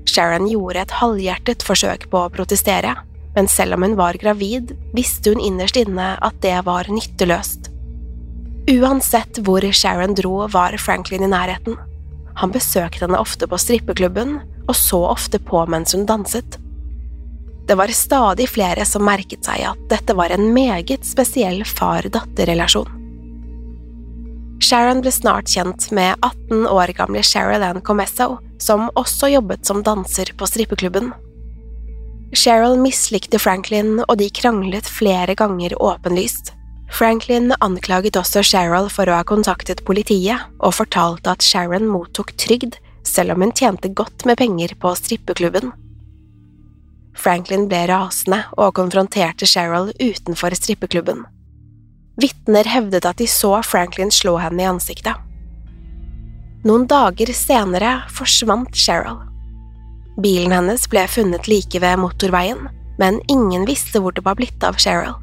Sharon 0.09 0.47
gjorde 0.49 0.85
et 0.85 0.95
halvhjertet 0.99 1.63
forsøk 1.65 2.07
på 2.11 2.23
å 2.25 2.31
protestere, 2.33 2.95
men 3.35 3.47
selv 3.51 3.77
om 3.77 3.85
hun 3.85 3.95
var 3.99 4.17
gravid, 4.19 4.73
visste 4.95 5.33
hun 5.33 5.43
innerst 5.43 5.79
inne 5.79 6.13
at 6.23 6.39
det 6.43 6.57
var 6.67 6.89
nytteløst. 6.91 7.71
Uansett 8.71 9.39
hvor 9.45 9.65
Sharon 9.71 10.15
dro, 10.17 10.47
var 10.51 10.77
Franklin 10.81 11.27
i 11.27 11.31
nærheten. 11.31 11.77
Han 12.39 12.51
besøkte 12.51 13.05
henne 13.05 13.19
ofte 13.21 13.47
på 13.47 13.59
strippeklubben, 13.61 14.39
og 14.65 14.75
så 14.75 15.03
ofte 15.11 15.39
på 15.39 15.61
mens 15.69 15.93
hun 15.93 16.07
danset. 16.09 16.57
Det 17.65 17.75
var 17.75 17.87
stadig 17.87 18.49
flere 18.49 18.85
som 18.85 19.05
merket 19.05 19.47
seg 19.47 19.63
at 19.71 19.87
dette 19.89 20.13
var 20.13 20.29
en 20.29 20.51
meget 20.53 21.05
spesiell 21.07 21.63
far-datter-relasjon. 21.65 22.91
Sharon 24.61 25.01
ble 25.03 25.11
snart 25.11 25.49
kjent 25.51 25.89
med 25.93 26.15
18 26.25 26.67
år 26.69 26.93
gamle 26.97 27.21
Cheryl 27.25 27.63
Ann 27.65 27.81
Comesso, 27.85 28.37
som 28.61 28.87
også 28.95 29.29
jobbet 29.33 29.65
som 29.65 29.83
danser 29.83 30.31
på 30.37 30.47
strippeklubben. 30.49 31.11
Cheryl 32.35 32.77
mislikte 32.79 33.39
Franklin, 33.39 33.99
og 34.07 34.17
de 34.19 34.29
kranglet 34.29 34.87
flere 34.89 35.35
ganger 35.37 35.75
åpenlyst. 35.81 36.53
Franklin 36.93 37.51
anklaget 37.65 38.17
også 38.19 38.43
Cheryl 38.45 38.89
for 38.93 39.09
å 39.09 39.19
ha 39.19 39.25
kontaktet 39.27 39.83
politiet, 39.87 40.45
og 40.61 40.77
fortalte 40.77 41.33
at 41.33 41.45
Sharon 41.45 41.89
mottok 41.89 42.35
trygd 42.39 42.77
selv 43.05 43.35
om 43.35 43.45
hun 43.45 43.53
tjente 43.53 43.89
godt 43.89 44.25
med 44.25 44.39
penger 44.41 44.73
på 44.81 44.93
strippeklubben. 44.97 45.73
Franklin 47.15 47.67
ble 47.71 47.85
rasende 47.89 48.41
og 48.57 48.75
konfronterte 48.77 49.47
Cheryl 49.49 49.91
utenfor 49.99 50.55
strippeklubben. 50.57 51.23
Vitner 52.21 52.67
hevdet 52.69 53.07
at 53.07 53.19
de 53.19 53.27
så 53.27 53.57
Franklin 53.63 54.11
slå 54.11 54.37
henne 54.39 54.63
i 54.63 54.69
ansiktet. 54.69 55.15
Noen 56.65 56.87
dager 56.89 57.31
senere 57.35 57.99
forsvant 58.13 58.75
Cheryl. 58.75 59.19
Bilen 60.21 60.55
hennes 60.55 60.87
ble 60.89 61.03
funnet 61.11 61.49
like 61.51 61.81
ved 61.83 61.99
motorveien, 61.99 62.67
men 62.97 63.19
ingen 63.31 63.67
visste 63.67 63.99
hvor 63.99 64.15
det 64.15 64.23
var 64.25 64.39
blitt 64.39 64.63
av 64.63 64.79
Cheryl. 64.79 65.17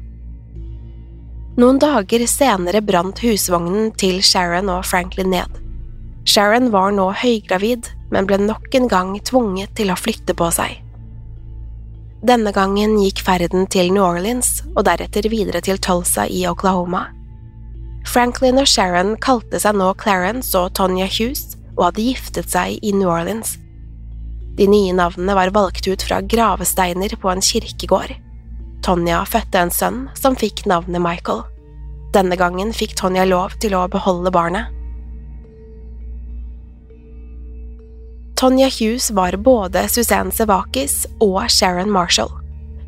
Noen 1.53 1.77
dager 1.77 2.23
senere 2.25 2.81
brant 2.81 3.19
husvognen 3.21 3.91
til 4.01 4.23
Sharon 4.25 4.71
og 4.73 4.87
Franklin 4.89 5.29
ned. 5.35 5.59
Sharon 6.25 6.71
var 6.73 6.93
nå 6.95 7.11
høygravid, 7.19 7.89
men 8.09 8.25
ble 8.25 8.39
nok 8.41 8.73
en 8.73 8.87
gang 8.89 9.11
tvunget 9.21 9.75
til 9.77 9.91
å 9.93 9.97
flytte 9.99 10.33
på 10.37 10.47
seg. 10.55 10.79
Denne 12.23 12.53
gangen 12.55 12.93
gikk 13.01 13.19
ferden 13.27 13.65
til 13.67 13.89
New 13.91 14.03
Orleans 14.05 14.61
og 14.77 14.85
deretter 14.87 15.25
videre 15.27 15.59
til 15.59 15.75
Tulsa 15.83 16.23
i 16.31 16.45
Oklahoma. 16.47 17.09
Franklin 18.07 18.61
og 18.61 18.67
Sharon 18.71 19.17
kalte 19.19 19.59
seg 19.59 19.75
nå 19.75 19.89
Clarence 19.99 20.55
og 20.55 20.71
Tonya 20.79 21.09
Hughes 21.11 21.57
og 21.75 21.89
hadde 21.89 22.05
giftet 22.05 22.47
seg 22.53 22.79
i 22.79 22.93
New 22.95 23.11
Orleans. 23.11 23.57
De 24.55 24.69
nye 24.71 24.93
navnene 24.95 25.35
var 25.35 25.51
valgt 25.51 25.89
ut 25.89 26.05
fra 26.07 26.21
gravesteiner 26.23 27.11
på 27.19 27.27
en 27.27 27.43
kirkegård. 27.43 28.15
Tonja 28.87 29.19
fødte 29.27 29.59
en 29.59 29.73
sønn 29.75 29.99
som 30.15 30.39
fikk 30.39 30.63
navnet 30.69 31.03
Michael. 31.03 31.43
Denne 32.15 32.39
gangen 32.39 32.71
fikk 32.71 32.95
Tonja 32.99 33.27
lov 33.27 33.57
til 33.59 33.75
å 33.75 33.83
beholde 33.91 34.31
barnet. 34.31 34.71
Tonya 38.35 38.69
Hughes 38.69 39.11
var 39.11 39.37
både 39.37 39.85
Suzanne 39.89 40.33
Sevakis 40.33 41.03
og 41.21 41.45
Sharon 41.49 41.91
Marshall. 41.91 42.31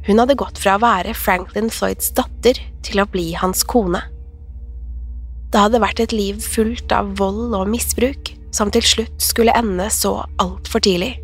Hun 0.06 0.20
hadde 0.22 0.38
gått 0.38 0.60
fra 0.62 0.76
å 0.78 0.82
være 0.84 1.16
Franklin 1.18 1.72
Floyds 1.74 2.12
datter 2.18 2.60
til 2.86 3.02
å 3.02 3.08
bli 3.10 3.32
hans 3.38 3.64
kone. 3.66 4.02
Det 5.54 5.62
hadde 5.62 5.82
vært 5.82 6.02
et 6.04 6.14
liv 6.14 6.42
fullt 6.42 6.92
av 6.94 7.14
vold 7.20 7.56
og 7.58 7.70
misbruk, 7.72 8.34
som 8.56 8.72
til 8.74 8.86
slutt 8.86 9.22
skulle 9.24 9.56
ende 9.56 9.88
så 9.94 10.18
altfor 10.42 10.84
tidlig. 10.86 11.16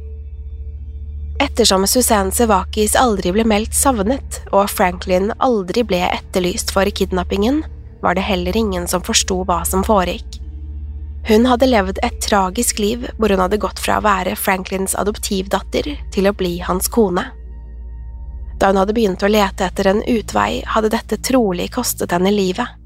Ettersom 1.41 1.87
Suzanne 1.89 2.33
Sevakis 2.35 2.93
aldri 2.99 3.33
ble 3.33 3.45
meldt 3.47 3.73
savnet, 3.73 4.41
og 4.53 4.69
Franklin 4.69 5.31
aldri 5.41 5.83
ble 5.87 6.03
etterlyst 6.11 6.73
for 6.73 6.85
kidnappingen, 6.85 7.63
var 8.01 8.17
det 8.17 8.25
heller 8.25 8.57
ingen 8.57 8.87
som 8.89 9.01
forsto 9.05 9.41
hva 9.49 9.63
som 9.65 9.85
foregikk. 9.85 10.40
Hun 11.27 11.45
hadde 11.45 11.69
levd 11.69 11.99
et 12.01 12.17
tragisk 12.23 12.79
liv 12.81 13.05
hvor 13.17 13.29
hun 13.29 13.41
hadde 13.43 13.59
gått 13.61 13.79
fra 13.79 13.99
å 13.99 14.05
være 14.05 14.33
Franklins 14.39 14.95
adoptivdatter 14.97 15.93
til 16.13 16.27
å 16.27 16.33
bli 16.33 16.57
hans 16.65 16.89
kone. 16.89 17.27
Da 18.61 18.69
hun 18.71 18.79
hadde 18.81 18.95
begynt 18.97 19.23
å 19.25 19.29
lete 19.29 19.65
etter 19.65 19.89
en 19.89 20.03
utvei, 20.05 20.61
hadde 20.65 20.91
dette 20.93 21.17
trolig 21.25 21.71
kostet 21.73 22.13
henne 22.13 22.33
livet. 22.33 22.77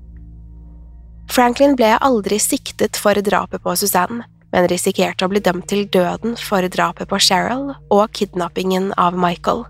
Franklin 1.32 1.76
ble 1.76 1.96
aldri 2.06 2.38
siktet 2.40 3.00
for 3.00 3.18
drapet 3.24 3.64
på 3.64 3.76
Suzanne, 3.80 4.28
men 4.54 4.68
risikerte 4.72 5.26
å 5.26 5.32
bli 5.32 5.42
dømt 5.44 5.68
til 5.68 5.88
døden 5.92 6.36
for 6.40 6.64
drapet 6.72 7.10
på 7.12 7.20
Cheryl 7.20 7.74
og 7.92 8.04
kidnappingen 8.16 8.92
av 8.96 9.18
Michael. 9.20 9.66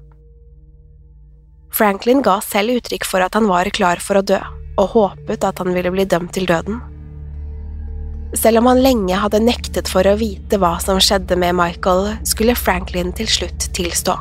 Franklin 1.74 2.22
ga 2.26 2.38
selv 2.44 2.78
uttrykk 2.78 3.08
for 3.08 3.26
at 3.26 3.34
han 3.36 3.50
var 3.50 3.70
klar 3.74 4.02
for 4.04 4.20
å 4.20 4.26
dø, 4.26 4.42
og 4.78 4.92
håpet 4.94 5.48
at 5.48 5.64
han 5.64 5.74
ville 5.74 5.94
bli 5.96 6.06
dømt 6.06 6.36
til 6.38 6.46
døden. 6.50 6.84
Selv 8.36 8.60
om 8.60 8.68
han 8.68 8.82
lenge 8.84 9.16
hadde 9.16 9.40
nektet 9.40 9.88
for 9.92 10.08
å 10.08 10.18
vite 10.20 10.60
hva 10.60 10.76
som 10.84 11.00
skjedde 11.00 11.38
med 11.40 11.56
Michael, 11.56 12.18
skulle 12.28 12.58
Franklin 12.60 13.14
til 13.16 13.30
slutt 13.32 13.70
tilstå. 13.78 14.16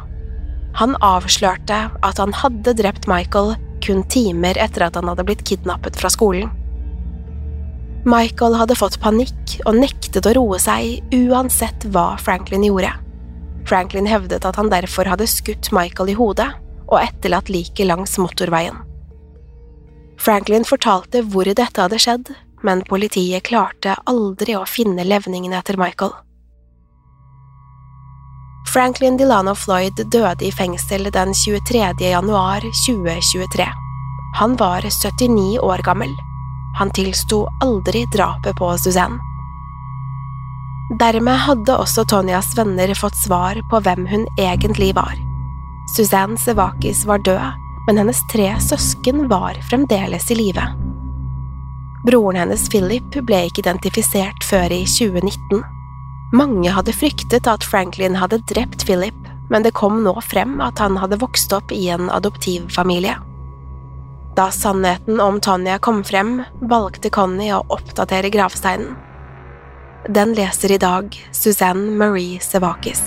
Han 0.79 0.95
avslørte 1.03 1.79
at 2.03 2.21
han 2.23 2.35
hadde 2.35 2.77
drept 2.79 3.09
Michael 3.11 3.55
kun 3.85 4.03
timer 4.11 4.59
etter 4.59 4.87
at 4.87 4.97
han 4.99 5.11
hadde 5.11 5.27
blitt 5.27 5.45
kidnappet 5.47 5.99
fra 5.99 6.11
skolen. 6.11 6.51
Michael 8.05 8.59
hadde 8.61 8.77
fått 8.77 9.01
panikk 9.01 9.57
og 9.65 9.79
nektet 9.81 10.27
å 10.29 10.35
roe 10.37 10.59
seg 10.61 11.15
uansett 11.15 11.87
hva 11.95 12.15
Franklin 12.21 12.67
gjorde. 12.67 12.93
Franklin 13.65 14.09
hevdet 14.09 14.45
at 14.45 14.59
han 14.61 14.69
derfor 14.73 15.09
hadde 15.09 15.29
skutt 15.31 15.71
Michael 15.73 16.13
i 16.13 16.19
hodet 16.19 16.51
og 16.85 16.99
etterlatt 17.01 17.49
liket 17.49 17.89
langs 17.89 18.19
motorveien. 18.21 18.77
Franklin 20.21 20.67
fortalte 20.69 21.25
hvor 21.33 21.49
dette 21.49 21.81
hadde 21.81 22.01
skjedd, 22.01 22.29
men 22.65 22.83
politiet 22.89 23.45
klarte 23.47 23.97
aldri 24.11 24.57
å 24.57 24.65
finne 24.69 25.05
levningene 25.05 25.61
etter 25.61 25.79
Michael. 25.81 26.15
Franklin 28.73 29.17
Delano 29.21 29.55
Floyd 29.55 30.01
døde 30.11 30.47
i 30.49 30.53
fengsel 30.53 31.11
den 31.13 31.35
23. 31.35 31.93
januar 32.01 32.65
2023. 32.87 33.69
Han 34.41 34.57
var 34.57 34.83
79 34.83 35.61
år 35.63 35.85
gammel. 35.85 36.11
Han 36.79 36.91
tilsto 36.91 37.45
aldri 37.63 38.03
drapet 38.13 38.57
på 38.59 38.73
Suzanne. 38.79 39.21
Dermed 40.99 41.39
hadde 41.47 41.77
også 41.81 42.05
Tonjas 42.05 42.51
venner 42.59 42.91
fått 42.99 43.17
svar 43.17 43.61
på 43.71 43.81
hvem 43.85 44.09
hun 44.11 44.27
egentlig 44.39 44.91
var. 44.97 45.15
Suzanne 45.95 46.37
Sevakis 46.41 47.05
var 47.07 47.23
død, 47.25 47.63
men 47.87 48.01
hennes 48.01 48.21
tre 48.33 48.51
søsken 48.61 49.29
var 49.29 49.61
fremdeles 49.71 50.31
i 50.31 50.41
live. 50.41 50.94
Broren 52.05 52.37
hennes 52.37 52.69
Philip 52.69 53.17
ble 53.25 53.47
ikke 53.49 53.63
identifisert 53.65 54.45
før 54.45 54.73
i 54.75 54.83
2019. 54.85 55.63
Mange 56.37 56.73
hadde 56.77 56.93
fryktet 56.93 57.49
at 57.49 57.65
Franklin 57.65 58.19
hadde 58.21 58.43
drept 58.51 58.85
Philip, 58.85 59.17
men 59.49 59.65
det 59.65 59.73
kom 59.79 60.03
nå 60.05 60.13
frem 60.25 60.59
at 60.65 60.83
han 60.83 60.99
hadde 61.01 61.21
vokst 61.23 61.53
opp 61.57 61.73
i 61.73 61.87
en 61.95 62.11
adoptivfamilie. 62.13 63.17
Da 64.37 64.51
sannheten 64.51 65.21
om 65.23 65.41
Tonja 65.41 65.79
kom 65.79 66.03
frem, 66.05 66.43
valgte 66.61 67.11
Connie 67.15 67.55
å 67.55 67.65
oppdatere 67.73 68.33
gravsteinen. 68.35 68.97
Den 70.11 70.35
leser 70.37 70.75
i 70.75 70.81
dag 70.83 71.15
Suzanne 71.33 71.95
Marie 71.97 72.43
Sevakis. 72.43 73.07